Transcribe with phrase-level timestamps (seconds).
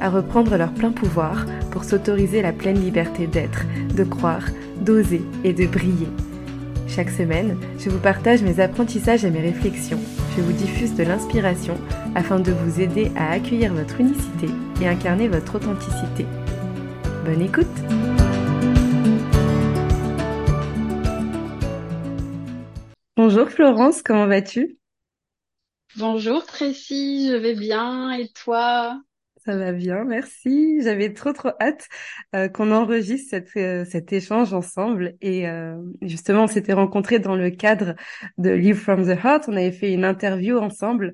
[0.00, 3.64] à reprendre leur plein pouvoir pour s'autoriser la pleine liberté d'être,
[3.94, 4.44] de croire,
[4.80, 6.08] d'oser et de briller.
[6.88, 10.00] Chaque semaine, je vous partage mes apprentissages et mes réflexions.
[10.36, 11.76] Je vous diffuse de l'inspiration
[12.14, 14.48] afin de vous aider à accueillir votre unicité
[14.80, 16.26] et incarner votre authenticité.
[17.24, 17.66] Bonne écoute
[23.16, 24.78] Bonjour Florence, comment vas-tu?
[25.96, 29.00] Bonjour Tracy, je vais bien et toi?
[29.46, 30.82] Ça va bien, merci.
[30.82, 31.88] J'avais trop trop hâte
[32.34, 35.14] euh, qu'on enregistre cette, euh, cet échange ensemble.
[35.20, 37.94] Et euh, justement, on s'était rencontrés dans le cadre
[38.38, 39.44] de Live from the Heart.
[39.48, 41.12] On avait fait une interview ensemble.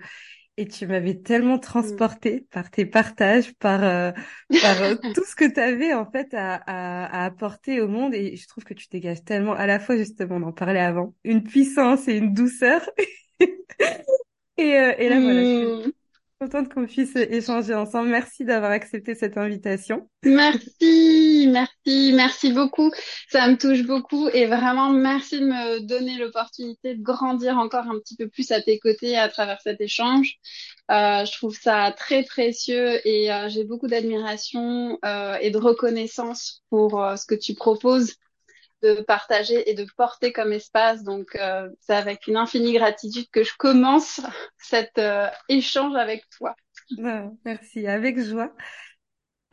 [0.57, 1.61] Et tu m'avais tellement mm.
[1.61, 7.05] transporté par tes partages, par, par tout ce que tu avais en fait à, à,
[7.05, 8.15] à, apporter au monde.
[8.15, 11.15] Et je trouve que tu dégages tellement, à la fois justement, on en parlait avant,
[11.25, 12.81] une puissance et une douceur.
[13.41, 13.49] et,
[14.57, 15.93] et là, voilà, je mm
[16.43, 18.09] contente qu'on puisse échanger ensemble.
[18.09, 20.09] Merci d'avoir accepté cette invitation.
[20.25, 22.91] Merci, merci, merci beaucoup.
[23.29, 27.99] Ça me touche beaucoup et vraiment merci de me donner l'opportunité de grandir encore un
[28.01, 30.35] petit peu plus à tes côtés à travers cet échange.
[30.91, 36.65] Euh, je trouve ça très précieux et euh, j'ai beaucoup d'admiration euh, et de reconnaissance
[36.71, 38.17] pour ce que tu proposes
[38.83, 41.05] de partager et de porter comme espace.
[41.05, 44.21] Donc, euh, c'est avec une infinie gratitude que je commence
[44.59, 46.55] cet euh, échange avec toi.
[47.45, 48.53] merci, avec joie.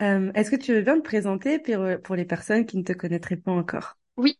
[0.02, 2.92] Euh, est-ce que tu veux bien te présenter pour, pour les personnes qui ne te
[2.92, 3.96] connaîtraient pas encore?
[4.16, 4.38] Oui.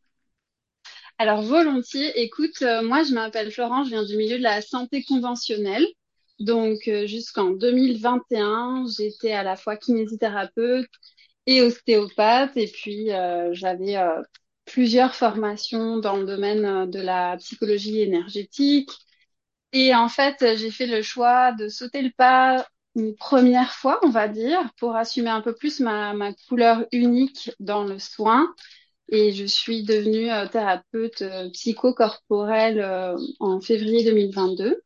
[1.18, 2.18] Alors, volontiers.
[2.20, 5.86] Écoute, moi, je m'appelle Florence, je viens du milieu de la santé conventionnelle.
[6.38, 10.88] Donc, jusqu'en 2021, j'étais à la fois kinésithérapeute
[11.44, 12.56] et ostéopathe.
[12.56, 13.10] Et puis,
[13.52, 13.98] j'avais
[14.70, 18.90] plusieurs formations dans le domaine euh, de la psychologie énergétique.
[19.72, 22.66] Et en fait, j'ai fait le choix de sauter le pas
[22.96, 26.14] une première fois, on va dire, pour assumer un peu plus ma,
[26.48, 28.52] couleur unique dans le soin.
[29.08, 34.82] Et je suis devenue euh, thérapeute euh, psychocorporelle en février 2022.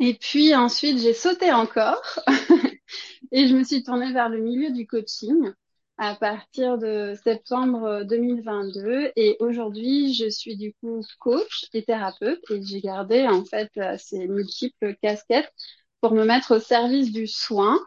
[0.00, 2.02] Et puis ensuite, j'ai sauté encore
[3.32, 5.52] et je me suis tournée vers le milieu du coaching
[6.02, 12.60] à partir de septembre 2022 et aujourd'hui je suis du coup coach et thérapeute et
[12.60, 15.52] j'ai gardé en fait ces multiples casquettes
[16.00, 17.78] pour me mettre au service du soin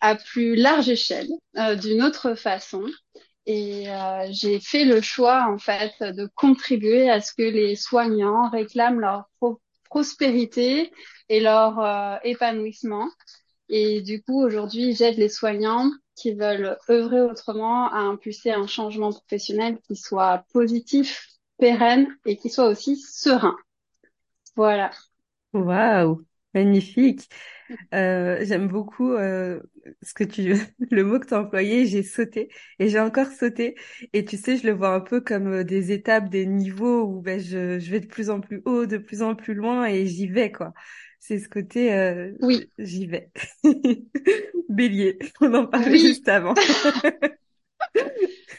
[0.00, 2.84] à plus large échelle euh, d'une autre façon.
[3.46, 8.50] Et euh, j'ai fait le choix en fait de contribuer à ce que les soignants
[8.50, 9.30] réclament leur
[9.84, 10.90] prospérité
[11.28, 13.08] et leur euh, épanouissement.
[13.68, 19.12] Et du coup aujourd'hui j'aide les soignants qui veulent œuvrer autrement à impulser un changement
[19.12, 21.26] professionnel qui soit positif,
[21.58, 23.56] pérenne et qui soit aussi serein.
[24.56, 24.90] Voilà.
[25.52, 26.24] Waouh,
[26.54, 27.28] magnifique.
[27.94, 29.60] Euh, j'aime beaucoup euh,
[30.02, 30.54] ce que tu,
[30.90, 31.86] le mot que tu as employé.
[31.86, 33.76] J'ai sauté et j'ai encore sauté.
[34.12, 37.20] Et tu sais, je le vois un peu comme euh, des étapes, des niveaux où
[37.22, 40.06] ben, je, je vais de plus en plus haut, de plus en plus loin et
[40.06, 40.72] j'y vais quoi
[41.22, 42.68] c'est ce côté euh, oui.
[42.78, 43.30] j'y vais.
[44.68, 46.54] Bélier on en parlait juste avant.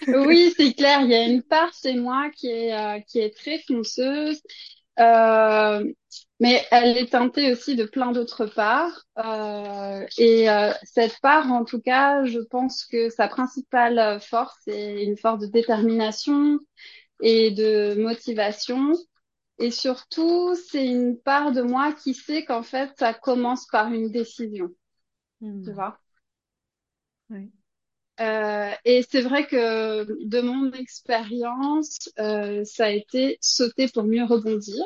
[0.05, 3.35] Oui c'est clair il y a une part chez moi qui est euh, qui est
[3.35, 4.41] très fonceuse.
[4.99, 5.91] Euh,
[6.41, 9.05] mais elle est teintée aussi de plein d'autres parts.
[9.17, 15.03] Euh, et euh, cette part en tout cas je pense que sa principale force est
[15.03, 16.59] une force de détermination
[17.21, 18.93] et de motivation
[19.59, 24.11] et surtout, c'est une part de moi qui sait qu'en fait, ça commence par une
[24.11, 24.69] décision.
[25.41, 25.63] Hmm.
[25.63, 25.99] Tu vois?
[27.29, 27.51] Oui.
[28.19, 34.23] Euh, et c'est vrai que de mon expérience, euh, ça a été sauter pour mieux
[34.23, 34.85] rebondir.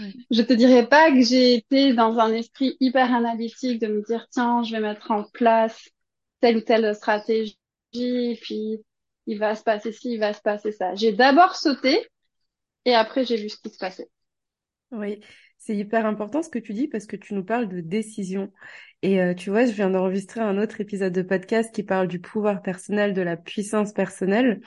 [0.00, 0.26] oui.
[0.30, 4.26] Je te dirais pas que j'ai été dans un esprit hyper analytique de me dire
[4.30, 5.88] tiens, je vais mettre en place
[6.40, 7.56] telle ou telle stratégie,
[7.92, 8.84] puis
[9.26, 10.94] il va se passer ci, il va se passer ça.
[10.94, 12.08] J'ai d'abord sauté
[12.84, 14.08] et après, j'ai vu ce qui se passait.
[14.90, 15.20] Oui,
[15.58, 18.52] c'est hyper important ce que tu dis parce que tu nous parles de décision.
[19.02, 22.20] Et euh, tu vois, je viens d'enregistrer un autre épisode de podcast qui parle du
[22.20, 24.60] pouvoir personnel, de la puissance personnelle.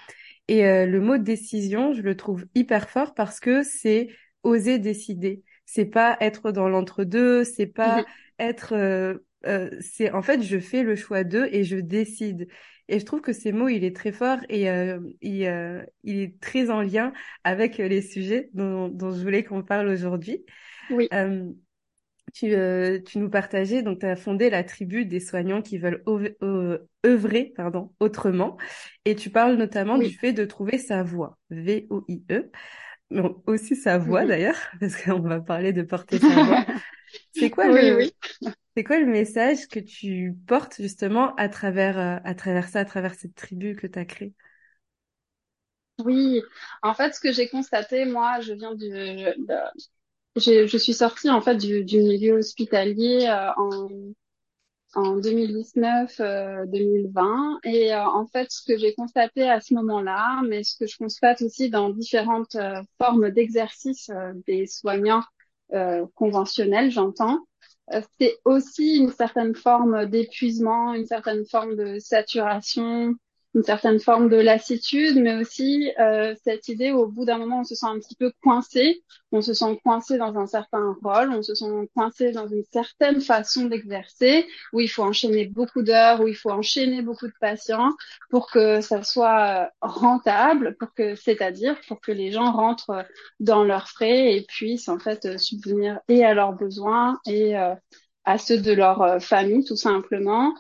[0.48, 4.10] Et euh, le mot décision, je le trouve hyper fort parce que c'est
[4.44, 5.44] oser décider.
[5.66, 8.06] C'est pas être dans l'entre-deux, c'est pas mm-hmm.
[8.40, 9.18] être euh,
[9.48, 12.48] euh, c'est en fait je fais le choix d'eux et je décide.
[12.90, 16.20] Et je trouve que ces mots, il est très fort et euh, il, euh, il,
[16.20, 17.12] est très en lien
[17.44, 20.46] avec les sujets dont, dont je voulais qu'on parle aujourd'hui.
[20.90, 21.10] Oui.
[22.34, 22.54] tu,
[23.06, 26.02] tu nous partageais, donc tu as fondé la tribu des soignants qui veulent
[27.06, 28.56] œuvrer pardon, autrement.
[29.04, 32.52] Et tu parles notamment du fait de trouver sa voix, V-O-I-E
[33.10, 36.66] mais aussi sa voix d'ailleurs, parce qu'on va parler de porter sa voix.
[37.34, 38.10] C'est quoi le,
[38.78, 42.86] c'est quoi le message que tu portes justement à travers, euh, à travers ça, à
[42.86, 44.36] travers cette tribu que tu as créée?
[46.06, 46.44] Oui,
[46.84, 48.88] en fait, ce que j'ai constaté, moi, je viens du,
[50.36, 53.88] je, je suis sortie en fait du, milieu hospitalier euh, en
[54.94, 57.58] en 2019-2020.
[57.64, 60.98] et euh, en fait, ce que j'ai constaté à ce moment-là, mais ce que je
[60.98, 62.58] constate aussi dans différentes
[63.00, 64.12] formes d'exercice
[64.46, 65.24] des soignants
[66.14, 67.40] conventionnels, j'entends,
[68.20, 73.16] c'est aussi une certaine forme d'épuisement, une certaine forme de saturation,
[73.58, 77.62] une certaine forme de lassitude, mais aussi euh, cette idée où, au bout d'un moment
[77.62, 81.32] on se sent un petit peu coincé, on se sent coincé dans un certain rôle,
[81.32, 81.66] on se sent
[81.96, 86.52] coincé dans une certaine façon d'exercer, où il faut enchaîner beaucoup d'heures, où il faut
[86.52, 87.94] enchaîner beaucoup de patients
[88.30, 93.06] pour que ça soit rentable, pour que, c'est-à-dire pour que les gens rentrent
[93.40, 97.74] dans leurs frais et puissent en fait subvenir et à leurs besoins et euh,
[98.24, 100.54] à ceux de leur euh, famille tout simplement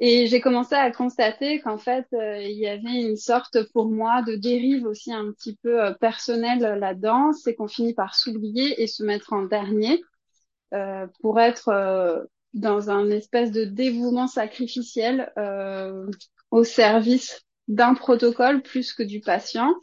[0.00, 4.22] et j'ai commencé à constater qu'en fait, euh, il y avait une sorte pour moi
[4.22, 8.86] de dérive aussi un petit peu euh, personnelle là-dedans, c'est qu'on finit par s'oublier et
[8.86, 10.00] se mettre en dernier
[10.72, 12.22] euh, pour être euh,
[12.54, 15.32] dans un espèce de dévouement sacrificiel
[16.50, 19.74] au service d'un protocole plus que du patient.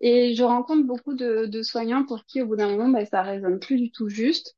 [0.00, 3.22] Et je rencontre beaucoup de, de soignants pour qui, au bout d'un moment, ben, ça
[3.22, 4.54] résonne plus du tout juste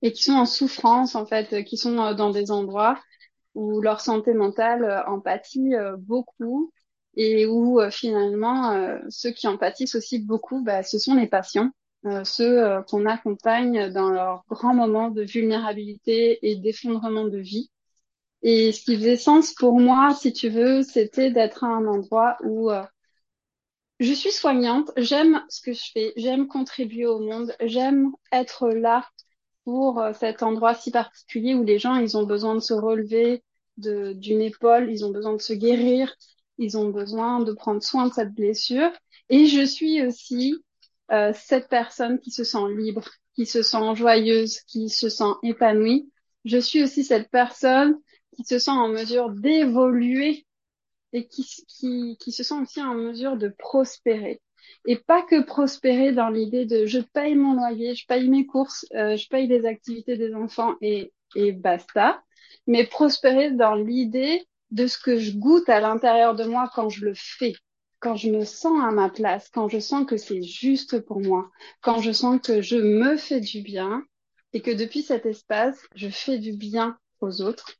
[0.00, 2.98] et qui sont en souffrance, en fait, qui sont dans des endroits
[3.54, 6.72] où leur santé mentale euh, en pâtit euh, beaucoup
[7.16, 9.58] et où euh, finalement ceux qui en
[9.94, 11.70] aussi beaucoup, bah, ce sont les patients,
[12.22, 17.70] ceux qu'on accompagne dans leurs grands moments de vulnérabilité et d'effondrement de vie.
[18.42, 22.36] Et ce qui faisait sens pour moi, si tu veux, c'était d'être à un endroit
[22.44, 22.70] où
[23.98, 29.08] je suis soignante, j'aime ce que je fais, j'aime contribuer au monde, j'aime être là
[29.68, 33.44] pour cet endroit si particulier où les gens, ils ont besoin de se relever,
[33.76, 36.16] d'une épaule, ils ont besoin de se guérir,
[36.56, 38.90] ils ont besoin de prendre soin de cette blessure.
[39.28, 40.54] Et je suis aussi
[41.12, 43.04] euh, cette personne qui se sent libre,
[43.34, 46.10] qui se sent joyeuse, qui se sent épanouie.
[46.46, 47.94] Je suis aussi cette personne
[48.38, 50.46] qui se sent en mesure d'évoluer
[51.12, 54.40] et qui, qui, qui se sent aussi en mesure de prospérer.
[54.86, 58.86] Et pas que prospérer dans l'idée de je paye mon loyer, je paye mes courses,
[58.94, 62.22] euh, je paye les activités des enfants et, et basta,
[62.66, 67.04] mais prospérer dans l'idée de ce que je goûte à l'intérieur de moi quand je
[67.04, 67.54] le fais,
[68.00, 71.50] quand je me sens à ma place, quand je sens que c'est juste pour moi,
[71.80, 74.04] quand je sens que je me fais du bien
[74.52, 77.72] et que depuis cet espace, je fais du bien aux autres.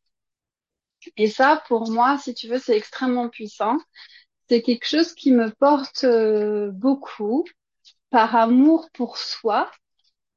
[1.16, 3.78] Et ça, pour moi, si tu veux, c'est extrêmement puissant.
[4.48, 7.44] C'est quelque chose qui me porte euh, beaucoup
[8.10, 9.70] par amour pour soi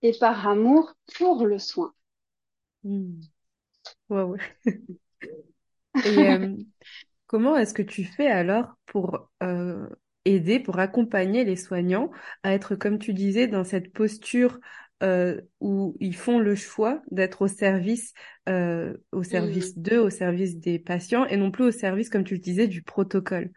[0.02, 1.94] et par amour pour le soin.
[2.84, 3.20] Hmm.
[6.06, 6.56] Et euh,
[7.28, 9.88] comment est-ce que tu fais alors pour euh,
[10.26, 12.12] aider, pour accompagner les soignants
[12.44, 14.60] à être, comme tu disais, dans cette posture
[15.04, 18.14] euh, où ils font le choix d'être au service,
[18.48, 19.82] au service mmh.
[19.82, 22.84] d'eux, au service des patients, et non plus au service, comme tu le disais, du
[22.84, 23.52] protocole?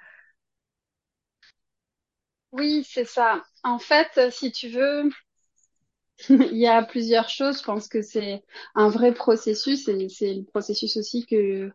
[2.54, 3.42] Oui, c'est ça.
[3.64, 5.11] En fait, si tu veux,
[6.28, 7.58] Il y a plusieurs choses.
[7.61, 8.42] Je pense que c'est
[8.75, 11.70] un vrai processus et c'est le processus aussi que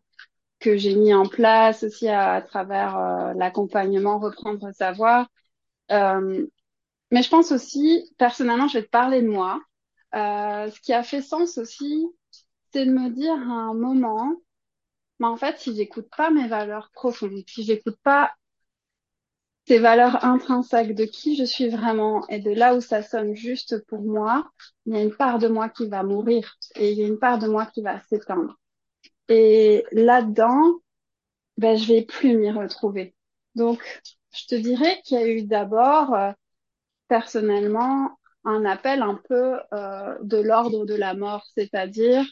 [0.60, 5.28] que j'ai mis en place aussi à, travers euh, l'accompagnement reprendre savoir.
[5.92, 6.48] Euh,
[7.12, 9.62] mais je pense aussi, personnellement, je vais te parler de moi.
[10.16, 12.08] Euh, ce qui a fait sens aussi,
[12.74, 14.34] c'est de me dire à un moment,
[15.20, 18.34] mais en fait, si j'écoute pas mes valeurs profondes, si j'écoute pas
[19.70, 23.86] ces valeurs intrinsèques de qui je suis vraiment et de là où ça sonne juste
[23.86, 24.50] pour moi,
[24.88, 27.20] il y a une part de moi qui va mourir et il y a une
[27.20, 28.58] part de moi qui va s'éteindre.
[29.28, 30.80] Et là-dedans,
[31.58, 33.14] ben, je vais plus m'y retrouver.
[33.54, 33.80] Donc,
[34.32, 36.32] je te dirais qu'il y a eu d'abord, euh,
[37.08, 42.26] personnellement, un appel un peu euh, de l'ordre de la mort, c'est-à-dire,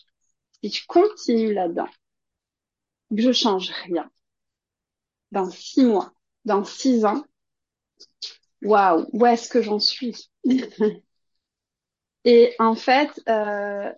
[0.63, 1.89] si je continue là-dedans,
[3.15, 4.09] que je change rien,
[5.31, 6.13] dans six mois,
[6.47, 7.23] dans six ans,
[8.63, 10.29] waouh, où est-ce que j'en suis?
[12.25, 13.91] Et en fait, euh,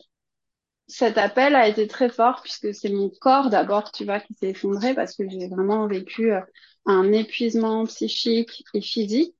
[0.88, 4.50] cet appel a été très fort puisque c'est mon corps d'abord, tu vois, qui s'est
[4.50, 6.42] effondré parce que j'ai vraiment vécu euh,
[6.86, 9.36] un épuisement psychique et physique.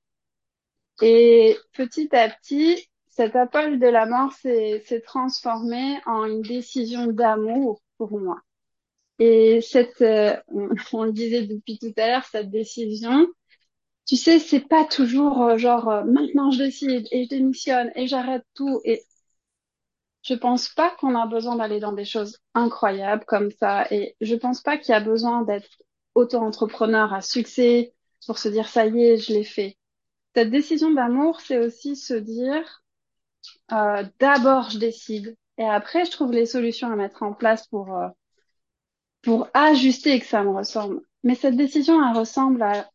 [1.02, 7.82] Et petit à petit, cet appel de la mort s'est transformé en une décision d'amour
[7.98, 8.40] pour moi.
[9.20, 10.36] Et cette, euh,
[10.92, 13.28] on, le disait depuis tout à l'heure, cette décision,
[14.06, 18.06] tu sais, c'est pas toujours euh, genre euh, maintenant je décide et je démissionne et
[18.08, 18.80] j'arrête tout.
[18.84, 19.04] Et
[20.22, 23.86] je pense pas qu'on a besoin d'aller dans des choses incroyables comme ça.
[23.92, 25.68] Et je pense pas qu'il y a besoin d'être
[26.14, 27.94] auto-entrepreneur à succès
[28.26, 29.76] pour se dire ça y est, je l'ai fait.
[30.34, 32.82] Cette décision d'amour, c'est aussi se dire
[33.72, 37.96] euh, d'abord je décide et après je trouve les solutions à mettre en place pour
[37.96, 38.08] euh,
[39.22, 41.00] pour ajuster que ça me ressemble.
[41.22, 42.90] Mais cette décision, elle ressemble à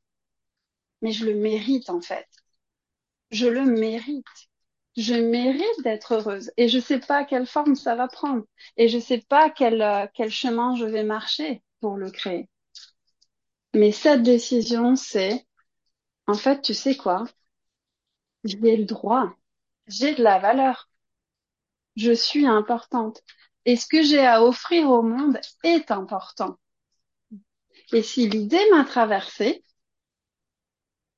[1.01, 2.27] mais je le mérite en fait.
[3.32, 4.25] Je le mérite.
[4.98, 8.46] Je mérite d'être heureuse et je sais pas quelle forme ça va prendre
[8.77, 12.50] et je sais pas euh, quel chemin je vais marcher pour le créer.
[13.75, 15.46] Mais cette décision, c'est
[16.27, 17.25] en fait, tu sais quoi?
[18.46, 19.36] J'ai le droit.
[19.88, 20.89] J'ai de la valeur.
[21.98, 23.22] Je suis importante.
[23.65, 26.57] Et ce que j'ai à offrir au monde est important.
[27.93, 29.63] Et si l'idée m'a traversée,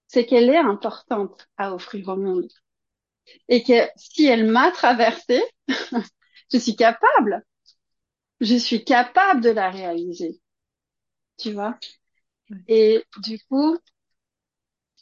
[0.07, 2.51] c'est qu'elle est importante à offrir au monde.
[3.49, 5.43] Et que si elle m'a traversée,
[6.53, 7.43] je suis capable.
[8.39, 10.39] Je suis capable de la réaliser.
[11.37, 11.77] Tu vois?
[12.67, 13.77] Et du coup,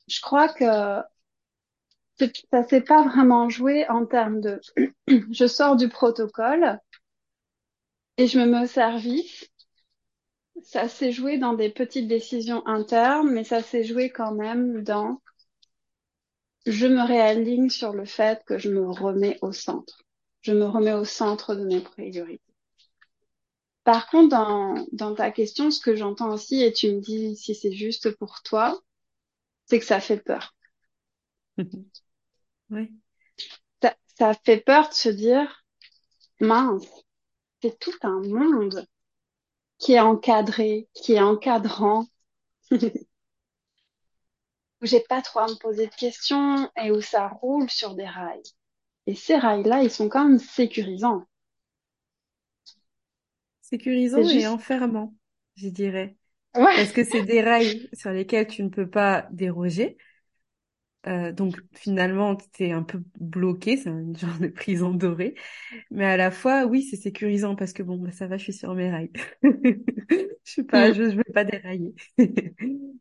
[0.08, 1.02] je crois que
[2.52, 4.62] ça s'est pas vraiment joué en termes de
[5.08, 6.80] je sors du protocole
[8.18, 9.50] et je me mets au service.
[10.64, 15.22] Ça s'est joué dans des petites décisions internes, mais ça s'est joué quand même dans
[16.68, 20.04] je me réaligne sur le fait que je me remets au centre.
[20.42, 22.54] Je me remets au centre de mes priorités.
[23.86, 27.56] Par contre, dans, dans ta question, ce que j'entends aussi, et tu me dis si
[27.56, 28.78] c'est juste pour toi,
[29.68, 30.56] c'est que ça fait peur.
[32.70, 32.92] oui.
[33.82, 35.64] Ça, ça fait peur de se dire,
[36.42, 37.05] mince,
[37.66, 38.86] c'est tout un monde
[39.80, 42.06] qui est encadré, qui est encadrant,
[42.72, 42.78] où
[44.84, 48.44] j'ai pas trop à me poser de questions et où ça roule sur des rails.
[49.08, 51.26] Et ces rails-là, ils sont quand même sécurisants.
[53.62, 55.16] Sécurisants et enfermants,
[55.56, 56.18] je dirais.
[56.56, 56.76] Ouais.
[56.76, 59.98] Parce que c'est des rails sur lesquels tu ne peux pas déroger.
[61.08, 65.36] Euh, donc finalement, tu es un peu bloqué, c'est un genre de prison dorée.
[65.92, 68.54] Mais à la fois, oui, c'est sécurisant parce que bon, bah, ça va, je suis
[68.54, 69.12] sur mes rails.
[69.44, 70.94] je suis pas, mm.
[70.94, 71.94] je, je vais pas dérailler.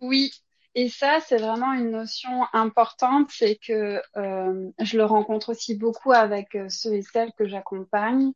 [0.00, 0.30] oui,
[0.74, 6.12] et ça, c'est vraiment une notion importante, c'est que euh, je le rencontre aussi beaucoup
[6.12, 8.32] avec euh, ceux et celles que j'accompagne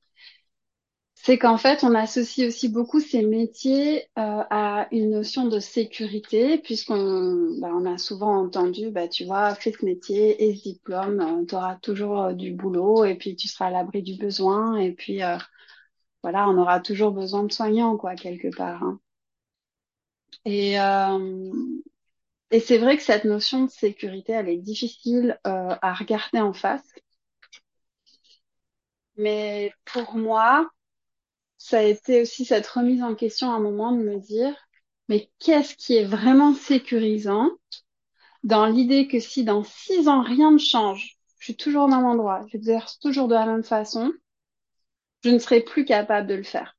[1.18, 6.58] c'est qu'en fait, on associe aussi beaucoup ces métiers euh, à une notion de sécurité,
[6.58, 11.20] puisqu'on bah, on a souvent entendu, bah, tu vois, fais ce métier et ce diplôme,
[11.20, 14.76] euh, tu auras toujours euh, du boulot et puis tu seras à l'abri du besoin
[14.76, 15.20] et puis
[16.23, 18.82] voilà, on aura toujours besoin de soignants, quoi, quelque part.
[18.82, 19.00] Hein.
[20.44, 20.76] Et,
[22.50, 26.82] et c'est vrai que cette notion de sécurité, elle est difficile à regarder en face.
[29.16, 30.70] Mais pour moi,
[31.59, 34.55] ça a été aussi cette remise en question à un moment de me dire,
[35.09, 37.51] mais qu'est-ce qui est vraiment sécurisant
[38.45, 42.07] dans l'idée que si dans six ans rien ne change, je suis toujours au même
[42.07, 44.13] endroit, j'exerce toujours de la même façon,
[45.23, 46.75] je ne serai plus capable de le faire.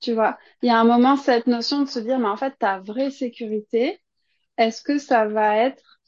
[0.00, 2.54] Tu vois, il y a un moment cette notion de se dire, mais en fait,
[2.58, 4.00] ta vraie sécurité,
[4.58, 6.00] est-ce que ça va être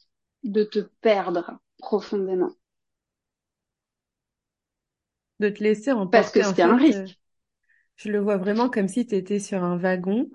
[0.43, 2.51] de te perdre profondément?
[5.39, 6.11] De te laisser emporter.
[6.11, 6.99] Parce que c'est un risque.
[6.99, 7.05] Euh,
[7.95, 10.29] je le vois vraiment comme si tu étais sur un wagon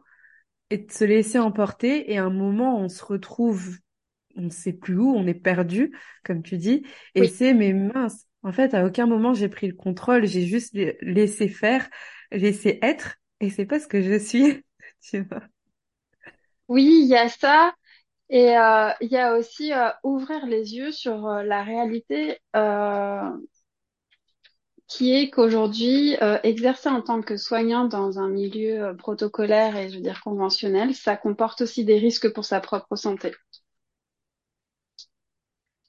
[0.71, 3.77] et de se laisser emporter et à un moment on se retrouve,
[4.37, 8.27] on ne sait plus où, on est perdu, comme tu dis, et c'est mais mince.
[8.43, 11.89] En fait, à aucun moment j'ai pris le contrôle, j'ai juste laissé faire,
[12.33, 14.65] laissé être, et c'est pas ce que je suis,
[15.03, 15.43] tu vois.
[16.69, 17.73] Oui, il y a ça.
[18.31, 22.39] Et euh, il y a aussi euh, ouvrir les yeux sur la réalité
[24.93, 29.89] qui est qu'aujourd'hui, euh, exercer en tant que soignant dans un milieu euh, protocolaire et
[29.89, 33.33] je veux dire conventionnel, ça comporte aussi des risques pour sa propre santé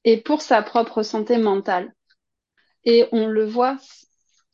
[0.05, 1.93] et pour sa propre santé mentale.
[2.85, 3.77] Et on le voit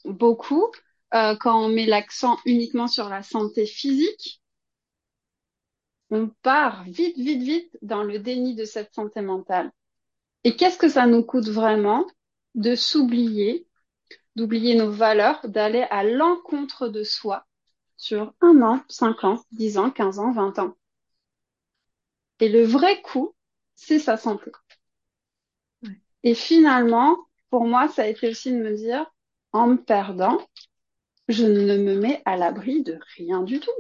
[0.06, 0.72] beaucoup
[1.14, 4.42] euh, quand on met l'accent uniquement sur la santé physique.
[6.10, 9.72] On part vite, vite, vite dans le déni de cette santé mentale.
[10.44, 12.08] Et qu'est-ce que ça nous coûte vraiment
[12.56, 13.68] de s'oublier,
[14.40, 17.46] d'oublier nos valeurs, d'aller à l'encontre de soi
[17.98, 20.76] sur un an, cinq ans, dix ans, quinze ans, vingt ans.
[22.42, 23.34] Et le vrai coup,
[23.76, 24.52] c'est sa santé.
[26.24, 27.18] Et finalement,
[27.50, 29.06] pour moi, ça a été aussi de me dire,
[29.52, 30.38] en me perdant,
[31.30, 33.72] je ne me mets à l'abri de rien du tout.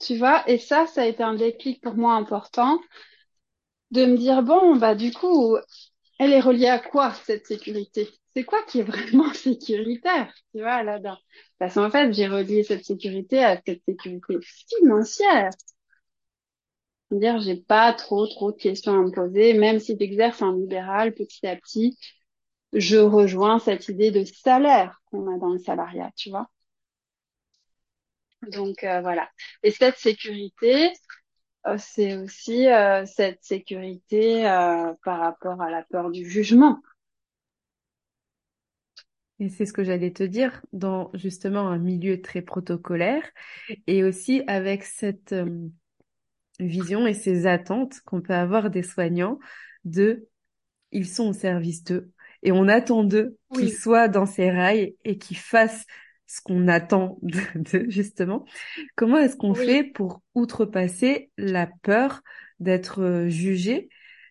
[0.00, 2.80] Tu vois, et ça, ça a été un déclic pour moi important
[3.90, 5.56] de me dire, bon, bah, du coup,
[6.18, 8.08] elle est reliée à quoi, cette sécurité?
[8.34, 11.18] C'est quoi qui est vraiment sécuritaire, tu vois, là-dedans?
[11.58, 15.50] Parce qu'en fait, j'ai relié cette sécurité à cette sécurité financière.
[17.10, 20.52] Dire, j'ai pas trop, trop de questions à me poser, même si tu exerces en
[20.52, 21.98] libéral petit à petit,
[22.74, 26.48] je rejoins cette idée de salaire qu'on a dans le salariat, tu vois?
[28.42, 29.28] Donc euh, voilà.
[29.62, 30.92] Et cette sécurité,
[31.76, 34.42] c'est aussi euh, cette sécurité
[35.04, 36.80] par rapport à la peur du jugement.
[39.40, 43.22] Et c'est ce que j'allais te dire dans justement un milieu très protocolaire
[43.86, 45.34] et aussi avec cette
[46.58, 49.38] vision et ces attentes qu'on peut avoir des soignants
[49.84, 50.28] de
[50.90, 52.10] ils sont au service d'eux
[52.42, 55.86] et on attend d'eux qu'ils soient dans ces rails et qu'ils fassent
[56.28, 58.44] ce qu'on attend de, justement.
[58.94, 62.22] Comment est-ce qu'on fait pour outrepasser la peur
[62.60, 63.88] d'être euh, jugé,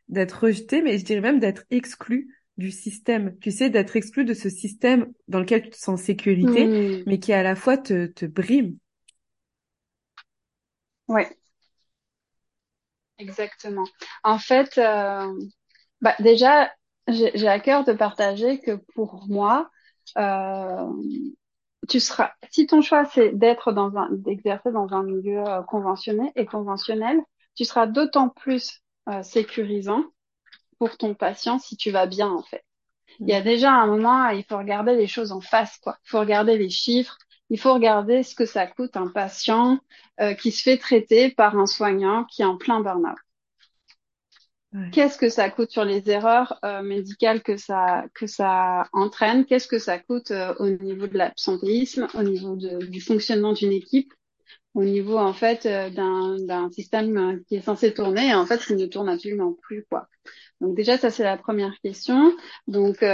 [0.08, 4.34] d'être rejeté, mais je dirais même d'être exclu du système, tu sais, d'être exclu de
[4.34, 7.04] ce système dans lequel tu te sens sécurité, mmh.
[7.06, 8.78] mais qui à la fois te, te brime.
[11.08, 11.30] Ouais.
[13.20, 13.86] Exactement.
[14.24, 15.34] En fait, euh,
[16.02, 16.72] bah déjà,
[17.08, 19.70] j'ai à cœur de partager que pour moi,
[20.18, 20.92] euh,
[21.88, 26.32] tu seras, si ton choix c'est d'être dans un, d'exercer dans un milieu euh, conventionné
[26.36, 27.20] et conventionnel,
[27.56, 30.04] tu seras d'autant plus euh, sécurisant
[30.80, 32.64] pour ton patient si tu vas bien en fait.
[33.20, 33.44] Il y a mm.
[33.44, 35.98] déjà un moment, il faut regarder les choses en face, quoi.
[36.06, 37.18] Il faut regarder les chiffres,
[37.50, 39.80] il faut regarder ce que ça coûte un patient
[40.20, 43.18] euh, qui se fait traiter par un soignant qui est en plein burn-out.
[44.92, 49.46] Qu'est-ce que ça coûte sur les erreurs euh, médicales que ça que ça entraîne?
[49.46, 53.72] Qu'est-ce que ça coûte euh, au niveau de l'absentéisme, au niveau de, du fonctionnement d'une
[53.72, 54.14] équipe,
[54.74, 58.76] au niveau en fait euh, d'un système qui est censé tourner et en fait qui
[58.76, 60.08] ne tourne absolument plus quoi.
[60.62, 62.34] Donc déjà ça c'est la première question.
[62.68, 63.06] Donc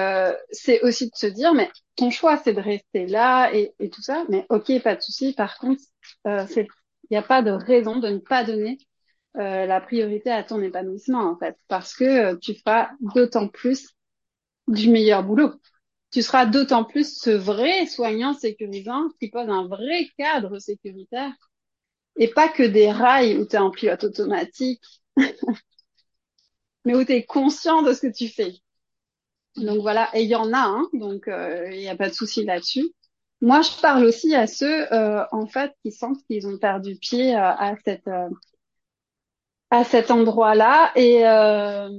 [0.52, 4.02] c'est aussi de se dire mais ton choix c'est de rester là et, et tout
[4.02, 5.34] ça, mais ok pas de souci.
[5.34, 5.82] Par contre
[6.26, 6.68] il
[7.12, 8.78] n'y a pas de raison de ne pas donner
[9.36, 13.90] euh, la priorité à ton épanouissement en fait, parce que euh, tu feras d'autant plus
[14.68, 15.54] du meilleur boulot.
[16.12, 21.32] Tu seras d'autant plus ce vrai soignant sécurisant qui pose un vrai cadre sécuritaire
[22.16, 24.84] et pas que des rails où tu es en pilote automatique,
[26.86, 28.54] mais où tu es conscient de ce que tu fais.
[29.56, 32.14] Donc voilà, et il y en a, hein, donc euh, il n'y a pas de
[32.14, 32.94] souci là-dessus.
[33.42, 34.88] Moi, je parle aussi à ceux,
[35.32, 38.08] en fait, qui sentent qu'ils ont perdu pied à cette
[39.74, 41.90] à cet endroit-là et, euh,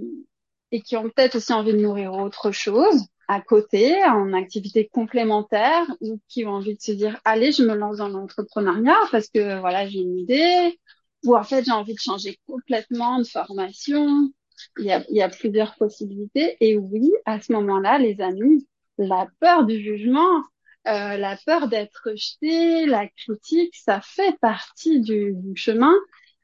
[0.70, 5.84] et qui ont peut-être aussi envie de nourrir autre chose à côté, en activité complémentaire,
[6.00, 9.58] ou qui ont envie de se dire, allez, je me lance dans l'entrepreneuriat parce que
[9.58, 10.78] voilà, j'ai une idée,
[11.24, 14.30] ou en fait, j'ai envie de changer complètement de formation.
[14.78, 16.56] Il y a, il y a plusieurs possibilités.
[16.60, 20.42] Et oui, à ce moment-là, les amis, la peur du jugement,
[20.86, 25.94] euh, la peur d'être rejeté, la critique, ça fait partie du, du chemin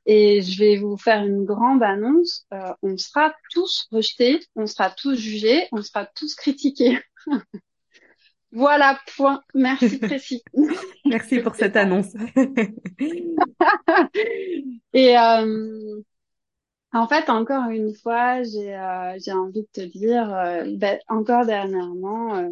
[0.07, 2.47] et je vais vous faire une grande annonce.
[2.53, 6.99] Euh, on sera tous rejetés, on sera tous jugés, on sera tous critiqués.
[8.53, 9.43] voilà, point.
[9.55, 10.43] Merci précis.
[11.05, 12.15] Merci pour cette annonce.
[14.93, 16.01] Et euh,
[16.93, 22.37] en fait, encore une fois, j'ai euh, envie de te dire, euh, ben, encore dernièrement,
[22.37, 22.49] euh,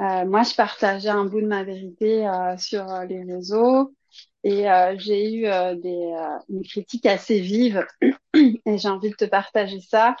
[0.00, 2.26] euh, moi, je partageais un bout de ma vérité
[2.58, 3.94] sur les réseaux.
[4.42, 7.86] Et euh, j'ai eu euh, des, euh, une critique assez vive
[8.34, 10.16] et j'ai envie de te partager ça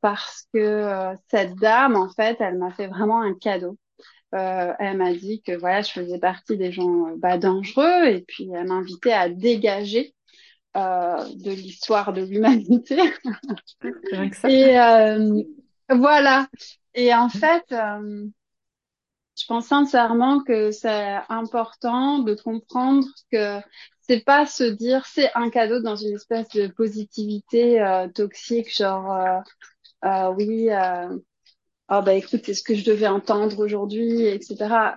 [0.00, 3.78] parce que cette dame, en fait, elle m'a fait vraiment un cadeau.
[4.32, 8.66] elle m'a dit que voilà, je faisais partie des gens bah, dangereux et puis elle
[8.66, 10.12] m'a invité à dégager
[10.74, 12.98] de l'histoire de l'humanité.
[14.48, 14.74] et
[15.88, 16.48] voilà.
[16.94, 17.72] Et en fait,
[19.38, 23.60] je pense sincèrement que c'est important de comprendre que
[24.00, 29.12] c'est pas se dire c'est un cadeau dans une espèce de positivité euh, toxique, genre
[29.12, 29.40] euh,
[30.04, 30.68] euh, oui,
[31.90, 34.96] oh bah écoute, c'est ce que je devais entendre aujourd'hui, etc.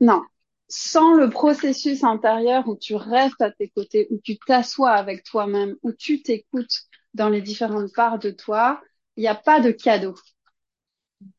[0.00, 0.22] non,
[0.68, 5.76] sans le processus intérieur où tu restes à tes côtés, où tu t'assois avec toi-même,
[5.82, 6.82] où tu t'écoutes
[7.14, 8.80] dans les différentes parts de toi,
[9.16, 10.14] il n'y a pas de cadeau.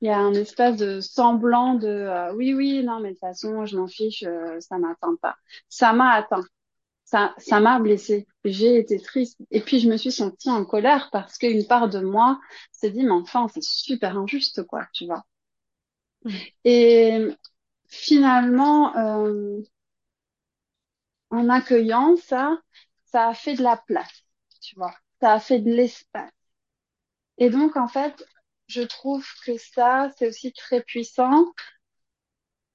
[0.02, 3.22] Il y a un espèce de semblant de euh, oui, oui, non, mais de toute
[3.22, 5.36] façon, je m'en fiche, euh, ça m'atteint pas.
[5.70, 6.44] Ça m'a atteint.
[7.06, 8.28] Ça, ça m'a blessé.
[8.46, 9.40] J'ai été triste.
[9.52, 12.40] Et puis, je me suis sentie en colère parce qu'une part de moi
[12.72, 15.26] s'est dit, mais enfin, c'est super injuste, quoi, tu vois.
[16.24, 16.32] Mm.
[16.66, 17.28] Et
[17.88, 19.62] finalement, euh,
[21.32, 22.62] en accueillant ça,
[23.06, 24.24] ça a fait de la place,
[24.62, 24.94] tu vois.
[25.20, 26.32] Ça a fait de l'espace.
[27.38, 28.24] Et donc, en fait,
[28.72, 31.46] je trouve que ça, c'est aussi très puissant.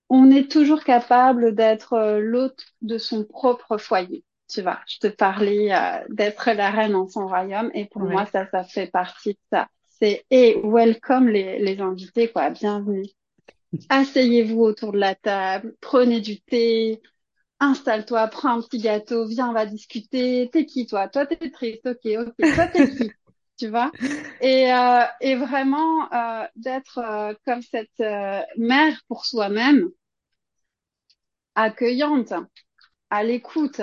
[0.09, 4.25] On est toujours capable d'être euh, l'hôte de son propre foyer.
[4.49, 8.27] Tu vois, je te parlais euh, d'être la reine en son royaume et pour moi,
[8.27, 9.69] ça, ça fait partie de ça.
[9.99, 12.51] C'est et welcome les, les invités, quoi.
[12.51, 13.07] Bienvenue.
[13.91, 17.03] Asseyez-vous autour de la table, prenez du thé,
[17.61, 20.51] installe-toi, prends un petit gâteau, viens, on va discuter.
[20.53, 21.09] T'es qui, toi?
[21.09, 22.53] Toi, t'es triste, ok, ok.
[22.53, 23.17] Toi, t'es qui?
[23.59, 23.93] Tu vois?
[24.41, 29.91] Et, euh, et vraiment euh, d'être euh, comme cette euh, mère pour soi-même,
[31.57, 32.33] accueillante,
[33.11, 33.83] à l'écoute,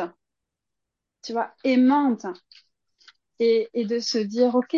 [1.24, 2.26] tu vois, aimante,
[3.40, 4.76] et, et de se dire, ok,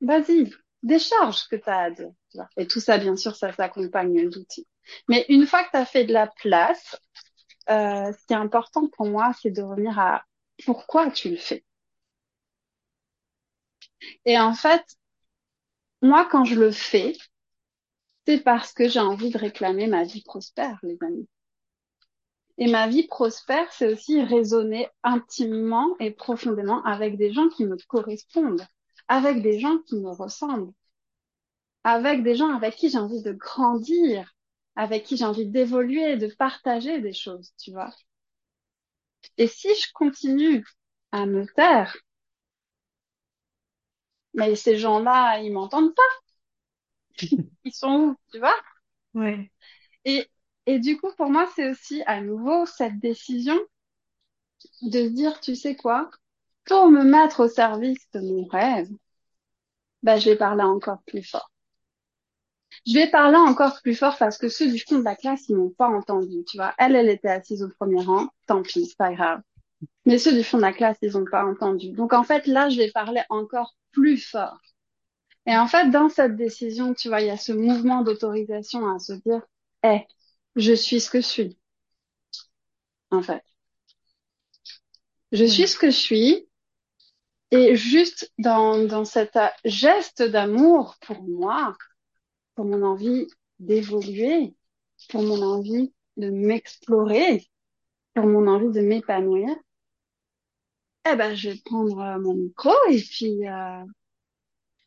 [0.00, 2.10] vas-y, décharge ce que tu as à dire.
[2.30, 2.48] Tu vois?
[2.56, 4.66] Et tout ça, bien sûr, ça s'accompagne d'outils.
[5.08, 6.96] Mais une fois que tu as fait de la place,
[7.70, 10.24] euh, ce qui est important pour moi, c'est de revenir à
[10.66, 11.65] pourquoi tu le fais.
[14.24, 14.84] Et en fait,
[16.00, 17.12] moi, quand je le fais,
[18.26, 21.28] c'est parce que j'ai envie de réclamer ma vie prospère, les amis.
[22.58, 27.76] Et ma vie prospère, c'est aussi raisonner intimement et profondément avec des gens qui me
[27.88, 28.66] correspondent,
[29.08, 30.72] avec des gens qui me ressemblent,
[31.84, 34.34] avec des gens avec qui j'ai envie de grandir,
[34.74, 37.90] avec qui j'ai envie d'évoluer, de partager des choses, tu vois.
[39.38, 40.64] Et si je continue
[41.12, 41.96] à me taire,
[44.36, 46.02] mais ces gens-là, ils m'entendent pas.
[47.64, 48.56] ils sont où, tu vois?
[49.14, 49.50] Ouais.
[50.04, 50.28] Et,
[50.66, 53.58] et du coup, pour moi, c'est aussi à nouveau cette décision
[54.80, 56.10] de se dire, tu sais quoi?
[56.64, 58.88] Pour me mettre au service de mon rêve,
[60.02, 61.50] ben, je vais parler encore plus fort.
[62.86, 65.56] Je vais parler encore plus fort parce que ceux du fond de la classe, ils
[65.56, 66.72] m'ont pas entendu, tu vois.
[66.78, 69.42] Elle, elle était assise au premier rang, tant pis, c'est pas grave.
[70.06, 71.90] Mais ceux du fond de la classe, ils ont pas entendu.
[71.92, 74.58] Donc en fait, là, je vais parler encore plus fort.
[75.46, 78.98] Et en fait, dans cette décision, tu vois, il y a ce mouvement d'autorisation à
[78.98, 79.42] se dire,
[79.84, 80.00] eh,
[80.56, 81.58] je suis ce que je suis.
[83.10, 83.42] En fait.
[85.30, 86.48] Je suis ce que je suis.
[87.52, 91.76] Et juste dans, dans cet geste d'amour pour moi,
[92.54, 93.26] pour mon envie
[93.60, 94.54] d'évoluer,
[95.10, 97.46] pour mon envie de m'explorer,
[98.14, 99.54] pour mon envie de m'épanouir,
[101.12, 103.84] eh ben, je vais prendre euh, mon micro et puis, euh,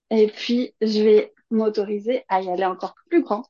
[0.10, 3.46] et puis, je vais m'autoriser à y aller encore plus grand.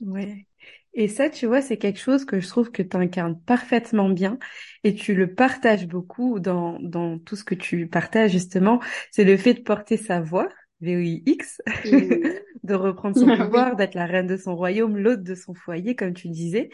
[0.00, 0.46] Ouais.
[0.92, 4.38] Et ça, tu vois, c'est quelque chose que je trouve que tu incarnes parfaitement bien
[4.84, 8.80] et tu le partages beaucoup dans, dans tout ce que tu partages, justement.
[9.10, 10.48] C'est le fait de porter sa voix,
[10.80, 11.60] VOIX,
[12.62, 16.14] de reprendre son pouvoir, d'être la reine de son royaume, l'hôte de son foyer, comme
[16.14, 16.70] tu disais.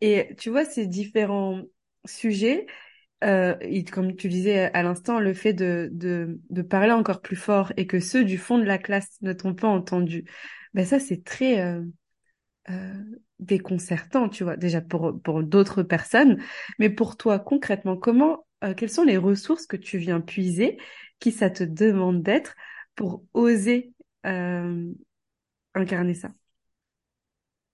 [0.00, 1.62] Et tu vois, ces différents
[2.04, 2.66] sujets,
[3.22, 3.54] euh,
[3.92, 8.24] comme tu disais à l'instant, le fait de, parler encore plus fort et que ceux
[8.24, 10.24] du fond de la classe ne t'ont pas entendu,
[10.74, 11.82] ben ça c'est très euh,
[12.70, 13.04] euh,
[13.38, 16.42] déconcertant, tu vois, déjà pour, d'autres personnes,
[16.78, 18.46] mais pour toi concrètement, comment,
[18.76, 20.78] quelles sont les ressources que tu viens puiser,
[21.18, 22.54] qui ça te demande d'être
[22.94, 23.92] pour oser
[25.74, 26.30] incarner ça?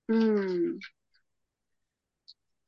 [0.08, 0.78] Hmm.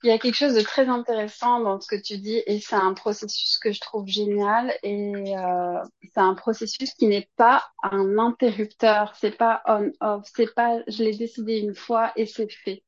[0.02, 2.74] Il y a quelque chose de très intéressant dans ce que tu dis et c'est
[2.74, 8.18] un processus que je trouve génial et euh, c'est un processus qui n'est pas un
[8.18, 12.82] interrupteur, c'est pas on-off, c'est pas je l'ai décidé une fois et c'est fait.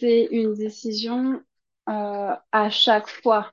[0.00, 1.42] C'est une décision
[1.88, 3.52] euh, à chaque fois.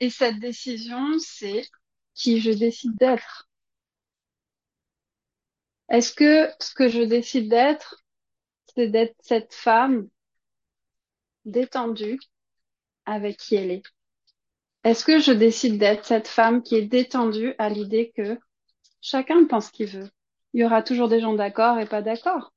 [0.00, 1.64] Et cette décision, c'est
[2.14, 3.48] qui je décide d'être.
[5.88, 8.03] Est-ce que ce que je décide d'être,
[8.74, 10.08] c'est d'être cette femme
[11.44, 12.18] détendue
[13.06, 13.82] avec qui elle est.
[14.84, 18.38] Est-ce que je décide d'être cette femme qui est détendue à l'idée que
[19.00, 20.10] chacun pense qu'il veut?
[20.52, 22.52] Il y aura toujours des gens d'accord et pas d'accord.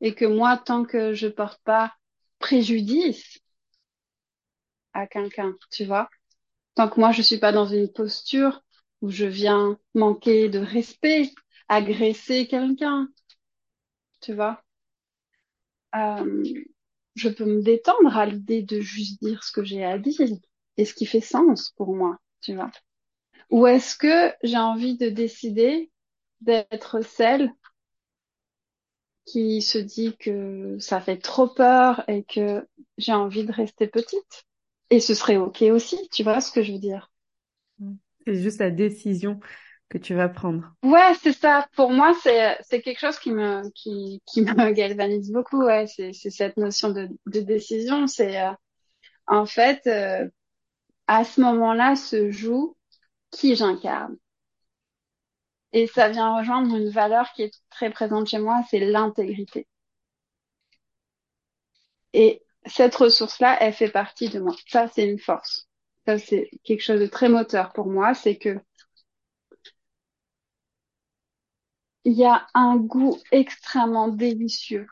[0.00, 1.94] Et que moi, tant que je porte pas
[2.38, 3.38] préjudice
[4.94, 6.10] à quelqu'un, tu vois,
[6.74, 8.62] tant que moi je suis pas dans une posture
[9.00, 11.30] où je viens manquer de respect,
[11.68, 13.08] agresser quelqu'un,
[14.20, 14.62] tu vois,
[15.94, 16.44] euh,
[17.14, 20.28] je peux me détendre à l'idée de juste dire ce que j'ai à dire
[20.76, 22.70] et ce qui fait sens pour moi, tu vois.
[23.50, 25.90] Ou est-ce que j'ai envie de décider
[26.40, 27.50] d'être celle
[29.24, 32.66] qui se dit que ça fait trop peur et que
[32.98, 34.44] j'ai envie de rester petite?
[34.90, 37.10] Et ce serait OK aussi, tu vois ce que je veux dire?
[38.26, 39.40] C'est juste la décision
[39.92, 40.72] que tu vas prendre.
[40.82, 41.68] Ouais, c'est ça.
[41.76, 45.64] Pour moi, c'est quelque chose qui me qui qui me galvanise beaucoup.
[45.64, 48.06] Ouais, c'est cette notion de de décision.
[48.06, 48.50] C'est euh,
[49.26, 50.28] en fait euh,
[51.06, 52.76] à ce moment-là se joue
[53.30, 54.16] qui j'incarne.
[55.74, 59.66] Et ça vient rejoindre une valeur qui est très présente chez moi, c'est l'intégrité.
[62.14, 64.54] Et cette ressource-là, elle fait partie de moi.
[64.68, 65.68] Ça, c'est une force.
[66.06, 68.58] Ça, c'est quelque chose de très moteur pour moi, c'est que
[72.04, 74.86] il y a un goût extrêmement délicieux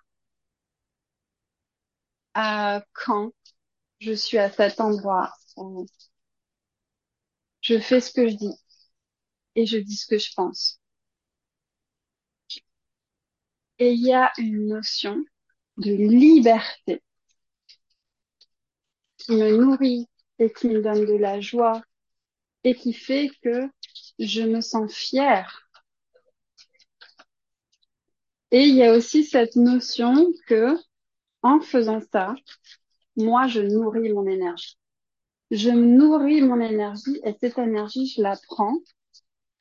[2.35, 3.33] à quand
[4.01, 5.87] je suis à cet endroit où
[7.63, 8.55] je fais ce que je dis
[9.55, 10.81] et je dis ce que je pense.
[13.81, 15.25] Et il y a une notion
[15.79, 17.03] de liberté
[19.19, 20.09] qui me nourrit
[20.41, 21.81] et qui me donne de la joie
[22.65, 23.71] et qui fait que
[24.21, 25.70] je me sens fière.
[28.53, 30.77] Et il y a aussi cette notion que
[31.43, 32.35] en faisant ça,
[33.17, 34.79] moi, je nourris mon énergie.
[35.51, 38.77] Je nourris mon énergie et cette énergie, je la prends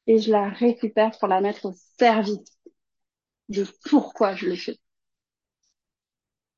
[0.08, 2.58] et je la récupère pour la mettre au service
[3.50, 4.78] de pourquoi je le fais.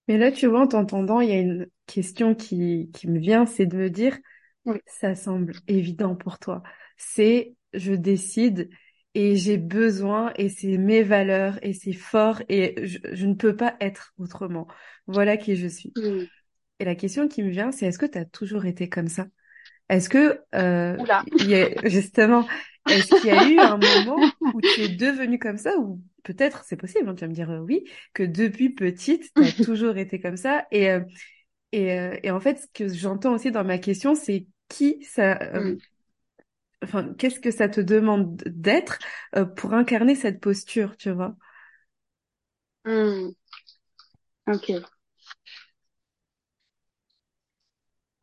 [0.08, 3.46] Mais là, tu vois, en t'entendant, il y a une question qui, qui me vient,
[3.46, 4.18] c'est de me dire,
[4.86, 6.64] ça semble évident pour toi.
[6.98, 8.70] C'est, je décide
[9.14, 13.56] et j'ai besoin et c'est mes valeurs et c'est fort et je, je, ne peux
[13.56, 14.68] pas être autrement.
[15.08, 15.94] Voilà qui je suis.
[16.80, 19.28] Et la question qui me vient, c'est est-ce que tu as toujours été comme ça?
[19.90, 20.98] Est-ce que, euh,
[21.46, 22.48] y a, justement,
[22.90, 25.78] est-ce qu'il y a eu un moment où tu es devenue comme ça?
[25.78, 29.44] Ou peut-être, c'est possible, hein, tu vas me dire euh, oui, que depuis petite, tu
[29.44, 30.66] as toujours été comme ça?
[30.72, 31.02] Et, euh,
[31.72, 35.36] et, euh, et, en fait, ce que j'entends aussi dans ma question, c'est qui ça...
[35.54, 35.78] Mm.
[36.84, 39.00] Enfin, qu'est-ce que ça te demande d'être
[39.56, 41.36] pour incarner cette posture, tu vois?
[42.86, 43.32] Mm.
[44.48, 44.70] Ok.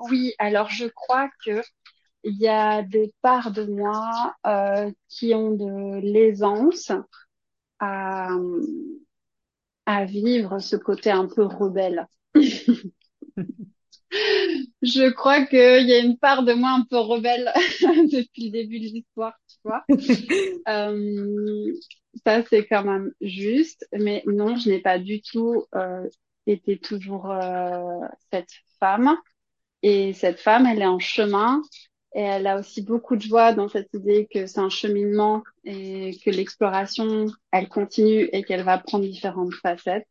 [0.01, 1.63] Oui, alors je crois que
[2.25, 6.93] il y a des parts de moi euh, qui ont de l'aisance
[7.81, 8.31] à,
[9.87, 12.07] à vivre ce côté un peu rebelle.
[14.83, 17.53] Je crois qu'il y a une part de moi un peu rebelle
[18.13, 19.85] depuis le début de l'histoire, tu vois.
[20.69, 21.73] euh,
[22.25, 23.87] ça, c'est quand même juste.
[23.93, 26.09] Mais non, je n'ai pas du tout euh,
[26.47, 29.17] été toujours euh, cette femme.
[29.83, 31.63] Et cette femme, elle est en chemin
[32.15, 36.19] et elle a aussi beaucoup de joie dans cette idée que c'est un cheminement et
[36.25, 40.09] que l'exploration, elle continue et qu'elle va prendre différentes facettes.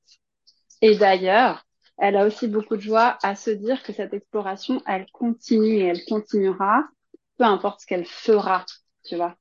[0.81, 1.66] Et d'ailleurs,
[1.97, 5.85] elle a aussi beaucoup de joie à se dire que cette exploration, elle continue et
[5.85, 6.83] elle continuera,
[7.37, 8.65] peu importe ce qu'elle fera,
[9.05, 9.37] tu vois.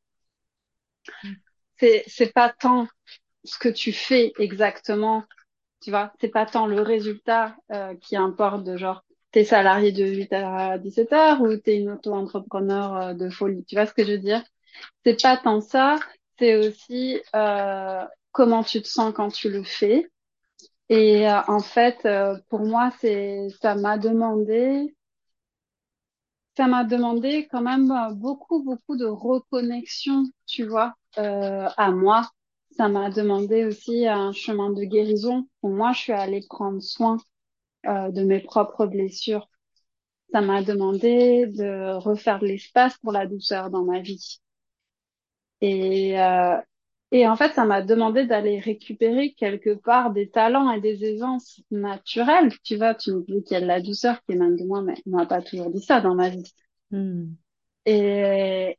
[1.78, 2.86] C'est, c'est pas tant
[3.44, 5.24] ce que tu fais exactement,
[5.82, 10.04] tu vois, c'est pas tant le résultat euh, qui importe de genre t'es salarié de
[10.06, 13.64] 8 à 17 heures ou t'es une auto-entrepreneur euh, de folie.
[13.66, 14.44] Tu vois ce que je veux dire?
[15.04, 15.98] C'est pas tant ça,
[16.38, 20.10] c'est aussi euh, comment tu te sens quand tu le fais.
[20.88, 24.96] Et euh, en fait, euh, pour moi, c'est ça m'a demandé,
[26.56, 32.28] ça m'a demandé quand même beaucoup, beaucoup de reconnexion, tu vois, à moi.
[32.76, 35.48] Ça m'a demandé aussi un chemin de guérison.
[35.60, 37.16] Pour moi, je suis allée prendre soin
[37.86, 39.48] euh, de mes propres blessures.
[40.32, 44.40] Ça m'a demandé de refaire de l'espace pour la douceur dans ma vie.
[45.60, 46.56] Et, euh,
[47.12, 51.60] et en fait, ça m'a demandé d'aller récupérer quelque part des talents et des aisances
[51.70, 52.52] naturelles.
[52.64, 54.82] Tu vois, tu me dis qu'il y a de la douceur qui émane de moi,
[54.82, 56.52] mais on m'a pas toujours dit ça dans ma vie.
[56.90, 57.26] Hmm.
[57.86, 58.78] Et,